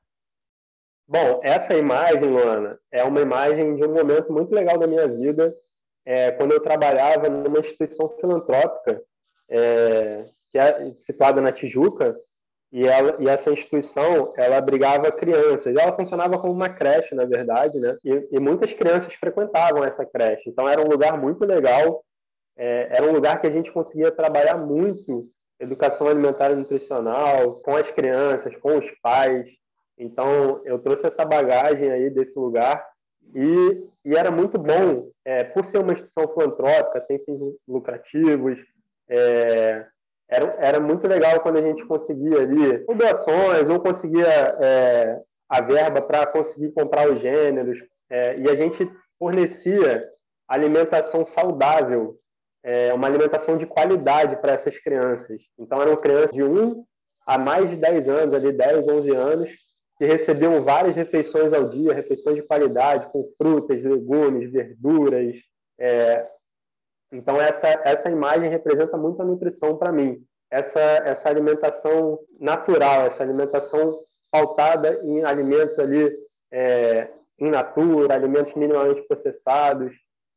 Bom, 1.07 1.41
essa 1.43 1.75
imagem, 1.75 2.25
Luana, 2.25 2.79
é 2.91 3.05
uma 3.05 3.21
imagem 3.21 3.77
de 3.77 3.85
um 3.85 3.93
momento 3.93 4.33
muito 4.33 4.55
legal 4.55 4.79
da 4.79 4.87
minha 4.87 5.07
vida, 5.07 5.55
é, 6.07 6.33
quando 6.33 6.53
eu 6.53 6.61
trabalhava 6.61 7.29
numa 7.29 7.59
instituição 7.59 8.09
filantrópica 8.19 9.03
é, 9.49 10.25
que 10.51 10.59
é 10.59 10.91
situada 10.93 11.41
na 11.41 11.53
Tijuca, 11.53 12.15
e, 12.75 12.89
ela, 12.89 13.17
e 13.21 13.29
essa 13.29 13.53
instituição 13.53 14.35
ela 14.37 14.57
abrigava 14.57 15.13
crianças. 15.13 15.77
Ela 15.77 15.95
funcionava 15.95 16.37
como 16.41 16.53
uma 16.53 16.69
creche, 16.69 17.15
na 17.15 17.25
verdade, 17.25 17.79
né? 17.79 17.97
E, 18.05 18.29
e 18.33 18.41
muitas 18.41 18.73
crianças 18.73 19.15
frequentavam 19.15 19.85
essa 19.85 20.05
creche. 20.05 20.51
Então 20.51 20.69
era 20.69 20.83
um 20.83 20.89
lugar 20.89 21.17
muito 21.17 21.45
legal. 21.47 22.05
É, 22.57 22.89
era 22.97 23.07
um 23.07 23.13
lugar 23.13 23.41
que 23.41 23.47
a 23.47 23.51
gente 23.51 23.71
conseguia 23.71 24.11
trabalhar 24.11 24.57
muito 24.59 25.23
educação 25.61 26.09
alimentar 26.09 26.51
e 26.51 26.57
nutricional 26.57 27.61
com 27.61 27.77
as 27.77 27.89
crianças, 27.93 28.57
com 28.57 28.77
os 28.77 28.91
pais. 29.01 29.47
Então 29.97 30.61
eu 30.65 30.77
trouxe 30.81 31.07
essa 31.07 31.25
bagagem 31.25 31.93
aí 31.93 32.11
desse 32.11 32.37
lugar 32.37 32.85
e, 33.33 33.87
e 34.05 34.17
era 34.17 34.33
muito 34.33 34.59
bom 34.59 35.11
é, 35.25 35.45
por 35.45 35.65
ser 35.65 35.79
uma 35.79 35.93
instituição 35.93 36.27
filantrópica 36.27 37.01
sem 37.01 37.21
fins 37.25 37.41
lucrativos. 37.69 38.59
É, 39.09 39.87
era, 40.29 40.57
era 40.59 40.81
muito 40.81 41.07
legal 41.07 41.41
quando 41.41 41.59
a 41.59 41.63
gente 41.63 41.85
conseguia 41.87 42.39
ali 42.39 42.85
doações 42.97 43.69
ou 43.69 43.81
conseguia 43.81 44.27
é, 44.27 45.21
a 45.49 45.61
verba 45.61 46.01
para 46.01 46.27
conseguir 46.27 46.73
comprar 46.73 47.11
os 47.11 47.21
gêneros 47.21 47.79
é, 48.11 48.37
e 48.39 48.49
a 48.49 48.55
gente 48.55 48.91
fornecia 49.19 50.09
alimentação 50.49 51.25
saudável, 51.25 52.17
é, 52.63 52.93
uma 52.93 53.07
alimentação 53.07 53.57
de 53.57 53.67
qualidade 53.67 54.37
para 54.37 54.53
essas 54.53 54.79
crianças. 54.79 55.43
Então 55.59 55.81
eram 55.81 55.97
crianças 55.97 56.33
de 56.33 56.43
1 56.43 56.85
a 57.27 57.39
mais 57.39 57.71
de 57.71 57.77
10 57.77 58.09
anos, 58.09 58.35
ali 58.35 58.53
10, 58.53 58.89
11 58.89 59.11
anos, 59.11 59.51
que 59.99 60.05
recebiam 60.05 60.63
várias 60.63 60.95
refeições 60.95 61.53
ao 61.53 61.69
dia, 61.69 61.95
refeições 61.95 62.37
de 62.37 62.43
qualidade, 62.43 63.11
com 63.13 63.25
frutas, 63.39 63.83
legumes, 63.83 64.51
verduras, 64.51 65.37
é, 65.79 66.27
então, 67.15 67.41
essa, 67.41 67.69
essa 67.85 68.11
imagem 68.11 68.51
representa 68.51 68.97
muito 68.97 69.23
a 69.23 69.25
nutrição 69.25 69.77
para 69.77 69.93
mim. 69.93 70.21
Essa, 70.51 70.81
essa 70.81 71.29
alimentação 71.29 72.19
natural, 72.41 73.03
essa 73.03 73.23
alimentação 73.23 73.97
pautada 74.31 74.99
em 75.05 75.25
alimentos 75.25 75.79
ali 75.79 76.11
é, 76.53 77.09
in 77.39 77.51
natura, 77.51 78.15
alimentos 78.15 78.55
minimamente 78.55 79.03
processados, 79.03 79.93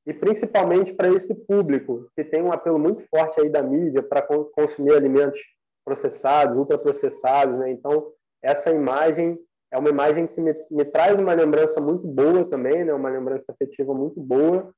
e 0.05 0.13
principalmente 0.13 0.93
para 0.93 1.09
esse 1.09 1.35
público 1.45 2.07
que 2.15 2.23
tem 2.23 2.41
um 2.41 2.51
apelo 2.51 2.79
muito 2.79 3.03
forte 3.09 3.41
aí 3.41 3.49
da 3.49 3.61
mídia 3.61 4.01
para 4.01 4.21
consumir 4.21 4.93
alimentos 4.93 5.39
processados, 5.83 6.57
ultraprocessados, 6.57 7.57
né? 7.59 7.71
Então, 7.71 8.11
essa 8.41 8.69
imagem 8.69 9.37
é 9.71 9.77
uma 9.77 9.89
imagem 9.89 10.27
que 10.27 10.39
me, 10.39 10.55
me 10.71 10.85
traz 10.85 11.19
uma 11.19 11.33
lembrança 11.33 11.81
muito 11.81 12.07
boa 12.07 12.45
também, 12.45 12.85
né? 12.85 12.93
Uma 12.93 13.09
lembrança 13.09 13.51
afetiva 13.51 13.93
muito 13.93 14.21
boa 14.21 14.73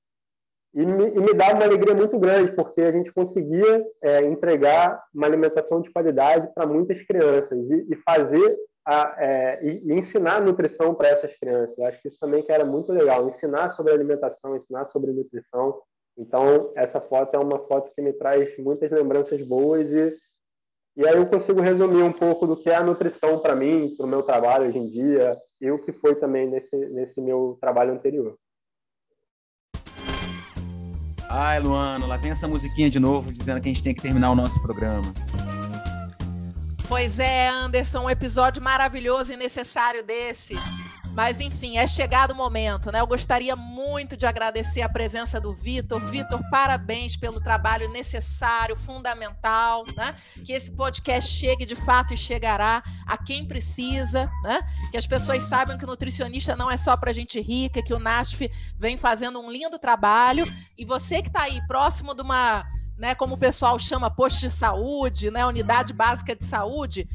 e 0.73 0.86
me, 0.86 1.10
e 1.10 1.19
me 1.19 1.34
dá 1.34 1.53
uma 1.53 1.63
alegria 1.63 1.95
muito 1.95 2.17
grande, 2.19 2.51
porque 2.51 2.82
a 2.82 2.91
gente 2.91 3.12
conseguia 3.12 3.84
é, 4.03 4.23
entregar 4.25 5.03
uma 5.13 5.25
alimentação 5.25 5.82
de 5.82 5.91
qualidade 5.91 6.47
para 6.53 6.67
muitas 6.67 7.01
crianças 7.03 7.69
e, 7.69 7.88
e 7.89 7.95
fazer 7.95 8.58
a, 8.86 9.15
é, 9.17 9.60
e, 9.65 9.93
ensinar 9.93 10.41
nutrição 10.41 10.93
para 10.93 11.10
essas 11.10 11.36
crianças. 11.38 11.77
Eu 11.77 11.86
acho 11.86 12.01
que 12.01 12.08
isso 12.08 12.19
também 12.19 12.43
que 12.43 12.51
era 12.51 12.63
muito 12.63 12.91
legal, 12.91 13.27
ensinar 13.27 13.71
sobre 13.71 13.93
alimentação, 13.93 14.55
ensinar 14.55 14.86
sobre 14.88 15.12
nutrição. 15.12 15.82
Então, 16.15 16.71
essa 16.75 17.01
foto 17.01 17.36
é 17.36 17.39
uma 17.39 17.60
foto 17.60 17.91
que 17.95 18.01
me 18.01 18.13
traz 18.13 18.55
muitas 18.60 18.91
lembranças 18.91 19.41
boas 19.41 19.89
e, 19.91 20.15
e 20.97 21.08
aí 21.08 21.15
eu 21.15 21.25
consigo 21.25 21.62
resumir 21.62 22.03
um 22.03 22.13
pouco 22.13 22.45
do 22.45 22.58
que 22.58 22.69
é 22.69 22.75
a 22.75 22.84
nutrição 22.84 23.39
para 23.39 23.55
mim, 23.55 23.95
para 23.95 24.05
o 24.05 24.10
meu 24.10 24.21
trabalho 24.21 24.67
hoje 24.67 24.77
em 24.77 24.88
dia 24.88 25.36
e 25.60 25.71
o 25.71 25.79
que 25.79 25.91
foi 25.91 26.15
também 26.15 26.47
nesse, 26.47 26.75
nesse 26.89 27.21
meu 27.21 27.58
trabalho 27.60 27.93
anterior. 27.93 28.38
Ai, 31.32 31.60
Luana, 31.60 32.08
lá 32.08 32.18
vem 32.18 32.32
essa 32.32 32.48
musiquinha 32.48 32.89
de 32.89 33.00
novo 33.00 33.32
dizendo 33.32 33.62
que 33.62 33.70
a 33.70 33.72
gente 33.72 33.84
tem 33.84 33.94
que 33.94 34.02
terminar 34.02 34.32
o 34.32 34.36
nosso 34.36 34.60
programa. 34.63 35.13
Pois 36.88 37.20
é, 37.20 37.48
Anderson, 37.48 38.06
um 38.06 38.10
episódio 38.10 38.63
maravilhoso 38.63 39.32
e 39.32 39.38
necessário 39.38 40.04
desse. 40.04 40.56
Mas, 41.19 41.41
enfim, 41.41 41.77
é 41.77 41.86
chegado 41.86 42.32
o 42.32 42.36
momento, 42.36 42.93
né? 42.93 43.01
Eu 43.01 43.05
gostaria 43.05 43.53
muito 43.53 44.15
de 44.15 44.25
agradecer 44.25 44.82
a 44.82 44.88
presença 44.88 45.38
do 45.38 45.53
Vitor. 45.53 45.99
Vitor, 46.05 46.41
parabéns 46.49 47.17
pelo 47.17 47.41
trabalho 47.41 47.89
necessário, 47.89 48.73
fundamental, 48.73 49.86
né? 49.97 50.15
Que 50.45 50.53
esse 50.53 50.71
podcast 50.71 51.29
chegue 51.29 51.65
de 51.65 51.75
fato 51.75 52.13
e 52.13 52.17
chegará 52.17 52.82
a 53.05 53.17
quem 53.17 53.45
precisa, 53.45 54.32
né? 54.41 54.62
Que 54.91 54.97
as 54.97 55.05
pessoas 55.05 55.43
saibam 55.43 55.77
que 55.77 55.84
o 55.84 55.88
nutricionista 55.89 56.55
não 56.55 56.71
é 56.71 56.77
só 56.77 56.95
para 56.95 57.12
gente 57.12 57.38
rica, 57.41 57.84
que 57.84 57.93
o 57.93 57.99
NASF 57.99 58.49
vem 58.77 58.95
fazendo 58.95 59.41
um 59.41 59.51
lindo 59.51 59.77
trabalho. 59.77 60.45
E 60.77 60.86
você 60.86 61.21
que 61.21 61.27
está 61.27 61.41
aí 61.41 61.60
próximo 61.67 62.15
de 62.15 62.21
uma 62.21 62.65
né, 62.99 63.15
como 63.15 63.36
o 63.36 63.38
pessoal 63.38 63.79
chama, 63.79 64.12
posto 64.12 64.41
de 64.41 64.51
saúde, 64.51 65.32
né, 65.32 65.45
unidade 65.45 65.93
básica 65.93 66.36
de 66.36 66.43
saúde, 66.43 67.08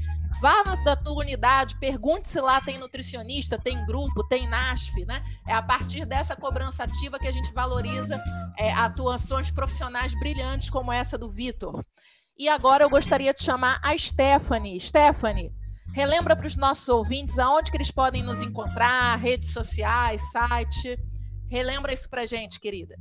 Vá 0.45 0.63
na 0.63 0.95
tua 0.95 1.21
unidade, 1.21 1.75
pergunte 1.81 2.29
se 2.29 2.39
lá 2.39 2.61
tem 2.61 2.77
nutricionista, 2.77 3.59
tem 3.59 3.83
grupo, 3.87 4.23
tem 4.29 4.47
NASF, 4.47 5.07
né? 5.07 5.25
É 5.49 5.55
a 5.55 5.63
partir 5.63 6.05
dessa 6.05 6.37
cobrança 6.37 6.85
ativa 6.85 7.19
que 7.19 7.27
a 7.27 7.33
gente 7.33 7.51
valoriza 7.55 8.23
é, 8.59 8.71
atuações 8.71 9.51
profissionais 9.51 10.13
brilhantes 10.21 10.69
como 10.69 10.93
essa 10.93 11.17
do 11.17 11.31
Vitor. 11.31 11.83
E 12.39 12.47
agora 12.47 12.85
eu 12.85 12.91
gostaria 12.91 13.33
de 13.33 13.43
chamar 13.43 13.81
a 13.83 13.97
Stephanie. 13.97 14.79
Stephanie, 14.79 15.51
relembra 15.95 16.37
para 16.37 16.47
os 16.47 16.57
nossos 16.57 16.91
ouvintes 16.91 17.39
aonde 17.39 17.71
que 17.71 17.79
eles 17.79 17.91
podem 17.91 18.23
nos 18.23 18.43
encontrar, 18.43 19.17
redes 19.17 19.51
sociais, 19.51 20.21
site. 20.31 20.99
Relembra 21.49 21.91
isso 21.91 22.11
para 22.11 22.27
gente, 22.27 22.61
querida. 22.61 22.95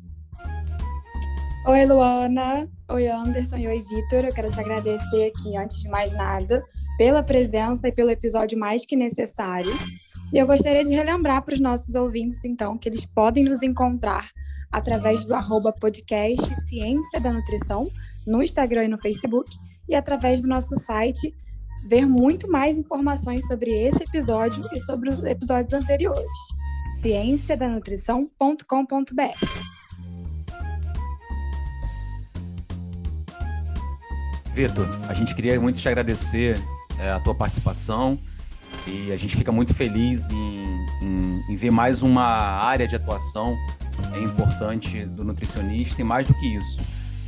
Oi, 1.67 1.85
Luana. 1.85 2.69
Oi, 2.89 3.09
Anderson. 3.09 3.57
E 3.57 3.67
oi, 3.67 3.81
Vitor. 3.81 4.23
Eu 4.23 4.33
quero 4.33 4.49
te 4.49 4.61
agradecer 4.61 5.25
aqui, 5.25 5.57
antes 5.57 5.81
de 5.81 5.89
mais 5.89 6.13
nada, 6.13 6.63
pela 6.97 7.23
presença 7.23 7.87
e 7.87 7.91
pelo 7.91 8.09
episódio 8.09 8.57
mais 8.57 8.85
que 8.85 8.95
necessário. 8.95 9.73
E 10.31 10.37
eu 10.37 10.47
gostaria 10.47 10.83
de 10.83 10.93
relembrar 10.93 11.41
para 11.41 11.53
os 11.53 11.59
nossos 11.59 11.95
ouvintes, 11.95 12.45
então, 12.45 12.77
que 12.77 12.87
eles 12.87 13.05
podem 13.05 13.43
nos 13.43 13.63
encontrar 13.63 14.29
através 14.71 15.25
do 15.25 15.35
arroba 15.35 15.71
podcast 15.71 16.61
Ciência 16.67 17.19
da 17.19 17.31
Nutrição, 17.31 17.89
no 18.25 18.41
Instagram 18.41 18.85
e 18.85 18.87
no 18.87 18.99
Facebook, 18.99 19.55
e 19.87 19.95
através 19.95 20.41
do 20.41 20.47
nosso 20.47 20.77
site 20.79 21.33
ver 21.85 22.05
muito 22.05 22.49
mais 22.49 22.77
informações 22.77 23.45
sobre 23.45 23.69
esse 23.69 24.03
episódio 24.03 24.65
e 24.73 24.79
sobre 24.79 25.09
os 25.09 25.21
episódios 25.23 25.73
anteriores. 25.73 26.31
cienciadanutrição.com.br. 27.01 29.73
Vitor, 34.53 34.87
a 35.09 35.13
gente 35.13 35.35
queria 35.35 35.59
muito 35.59 35.79
te 35.79 35.89
agradecer 35.89 36.57
é, 36.99 37.11
a 37.11 37.19
tua 37.19 37.35
participação 37.35 38.19
e 38.87 39.11
a 39.11 39.17
gente 39.17 39.35
fica 39.35 39.51
muito 39.51 39.73
feliz 39.73 40.29
em, 40.29 40.63
em, 41.01 41.43
em 41.49 41.55
ver 41.55 41.71
mais 41.71 42.01
uma 42.01 42.23
área 42.23 42.87
de 42.87 42.95
atuação 42.95 43.55
é 44.13 44.19
importante 44.19 45.05
do 45.05 45.23
nutricionista 45.23 46.01
e 46.01 46.03
mais 46.03 46.27
do 46.27 46.33
que 46.33 46.45
isso, 46.45 46.81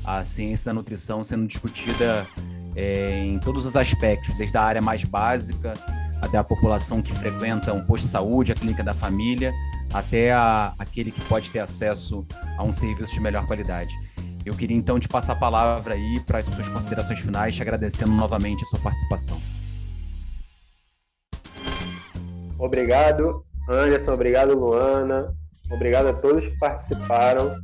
a 0.03 0.23
ciência 0.23 0.65
da 0.65 0.73
nutrição 0.73 1.23
sendo 1.23 1.45
discutida 1.47 2.27
é, 2.75 3.25
em 3.25 3.39
todos 3.39 3.65
os 3.65 3.77
aspectos, 3.77 4.35
desde 4.37 4.57
a 4.57 4.61
área 4.61 4.81
mais 4.81 5.03
básica 5.03 5.73
até 6.21 6.37
a 6.37 6.43
população 6.43 7.01
que 7.01 7.13
frequenta 7.13 7.73
um 7.73 7.83
posto 7.83 8.05
de 8.05 8.11
saúde, 8.11 8.51
a 8.51 8.55
clínica 8.55 8.83
da 8.83 8.93
família, 8.93 9.53
até 9.93 10.33
a, 10.33 10.73
aquele 10.77 11.11
que 11.11 11.21
pode 11.21 11.51
ter 11.51 11.59
acesso 11.59 12.25
a 12.57 12.63
um 12.63 12.73
serviço 12.73 13.13
de 13.13 13.19
melhor 13.19 13.45
qualidade. 13.45 13.93
Eu 14.45 14.55
queria 14.55 14.77
então 14.77 14.99
te 14.99 15.07
passar 15.07 15.33
a 15.33 15.35
palavra 15.35 15.95
aí 15.95 16.19
para 16.25 16.37
as 16.37 16.45
suas 16.45 16.69
considerações 16.69 17.19
finais, 17.19 17.55
te 17.55 17.61
agradecendo 17.61 18.11
novamente 18.11 18.61
a 18.61 18.65
sua 18.65 18.79
participação. 18.79 19.37
Obrigado, 22.59 23.43
Anderson. 23.67 24.13
Obrigado, 24.13 24.53
Luana. 24.53 25.33
Obrigado 25.71 26.07
a 26.07 26.13
todos 26.13 26.45
que 26.45 26.57
participaram. 26.59 27.55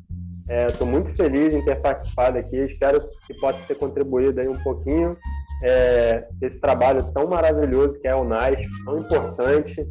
Estou 0.67 0.87
é, 0.87 0.91
muito 0.91 1.13
feliz 1.15 1.53
em 1.53 1.63
ter 1.63 1.75
participado 1.75 2.39
aqui. 2.39 2.57
Espero 2.57 3.07
que 3.27 3.33
possa 3.35 3.59
ter 3.67 3.75
contribuído 3.75 4.41
aí 4.41 4.47
um 4.47 4.61
pouquinho 4.63 5.15
é, 5.63 6.27
esse 6.41 6.59
trabalho 6.59 7.11
tão 7.13 7.27
maravilhoso 7.27 7.99
que 7.99 8.07
é 8.07 8.15
o 8.15 8.23
NAS, 8.23 8.57
tão 8.83 8.99
importante, 8.99 9.87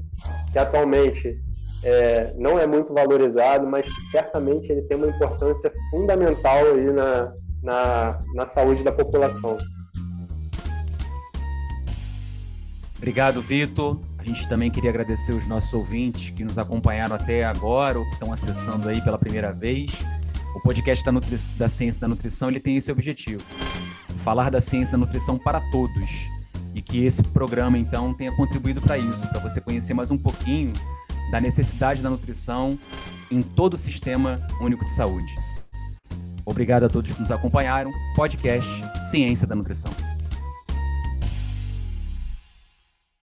que 0.53 0.59
atualmente 0.59 1.41
é, 1.83 2.33
não 2.37 2.59
é 2.59 2.67
muito 2.67 2.93
valorizado, 2.93 3.67
mas 3.67 3.87
certamente 4.11 4.71
ele 4.71 4.83
tem 4.83 4.97
uma 4.97 5.07
importância 5.07 5.73
fundamental 5.91 6.59
aí 6.75 6.93
na, 6.93 7.33
na, 7.63 8.23
na 8.35 8.47
saúde 8.47 8.83
da 8.83 8.93
população. 8.93 9.57
Obrigado, 12.97 13.41
Vitor. 13.41 13.99
A 14.19 14.23
gente 14.23 14.47
também 14.47 14.71
queria 14.71 14.91
agradecer 14.91 15.33
os 15.33 15.47
nossos 15.47 15.73
ouvintes 15.73 16.29
que 16.29 16.45
nos 16.45 16.59
acompanharam 16.59 17.17
até 17.17 17.45
agora 17.45 17.99
ou 17.99 18.05
que 18.05 18.13
estão 18.13 18.31
acessando 18.31 18.87
aí 18.89 19.01
pela 19.01 19.19
primeira 19.19 19.51
vez. 19.51 20.03
O 20.55 20.61
podcast 20.61 21.03
da, 21.03 21.11
Nutri 21.11 21.37
da 21.57 21.69
Ciência 21.69 22.01
da 22.01 22.09
Nutrição 22.09 22.51
ele 22.51 22.61
tem 22.61 22.77
esse 22.77 22.93
objetivo: 22.93 23.43
falar 24.17 24.51
da 24.51 24.61
ciência 24.61 24.99
da 24.99 25.07
nutrição 25.07 25.39
para 25.39 25.61
todos. 25.71 26.29
E 26.75 26.81
que 26.81 27.05
esse 27.05 27.23
programa, 27.23 27.77
então, 27.79 28.15
tenha 28.15 28.31
contribuído 28.37 28.81
para 28.81 28.97
isso, 28.97 29.27
para 29.29 29.41
você 29.41 29.61
conhecer 29.61 29.93
mais 29.93 30.11
um 30.13 30.19
pouquinho 30.19 30.73
da 31.31 31.41
necessidade 31.41 32.03
da 32.03 32.11
nutrição 32.11 32.79
em 33.31 33.43
todo 33.43 33.75
o 33.75 33.79
sistema 33.79 34.41
único 34.61 34.85
de 34.85 34.91
saúde. 34.91 35.33
Obrigado 36.45 36.85
a 36.85 36.89
todos 36.89 37.13
que 37.13 37.21
nos 37.21 37.31
acompanharam. 37.31 37.91
Podcast 38.17 38.83
Ciência 39.11 39.47
da 39.47 39.55
Nutrição. 39.55 39.93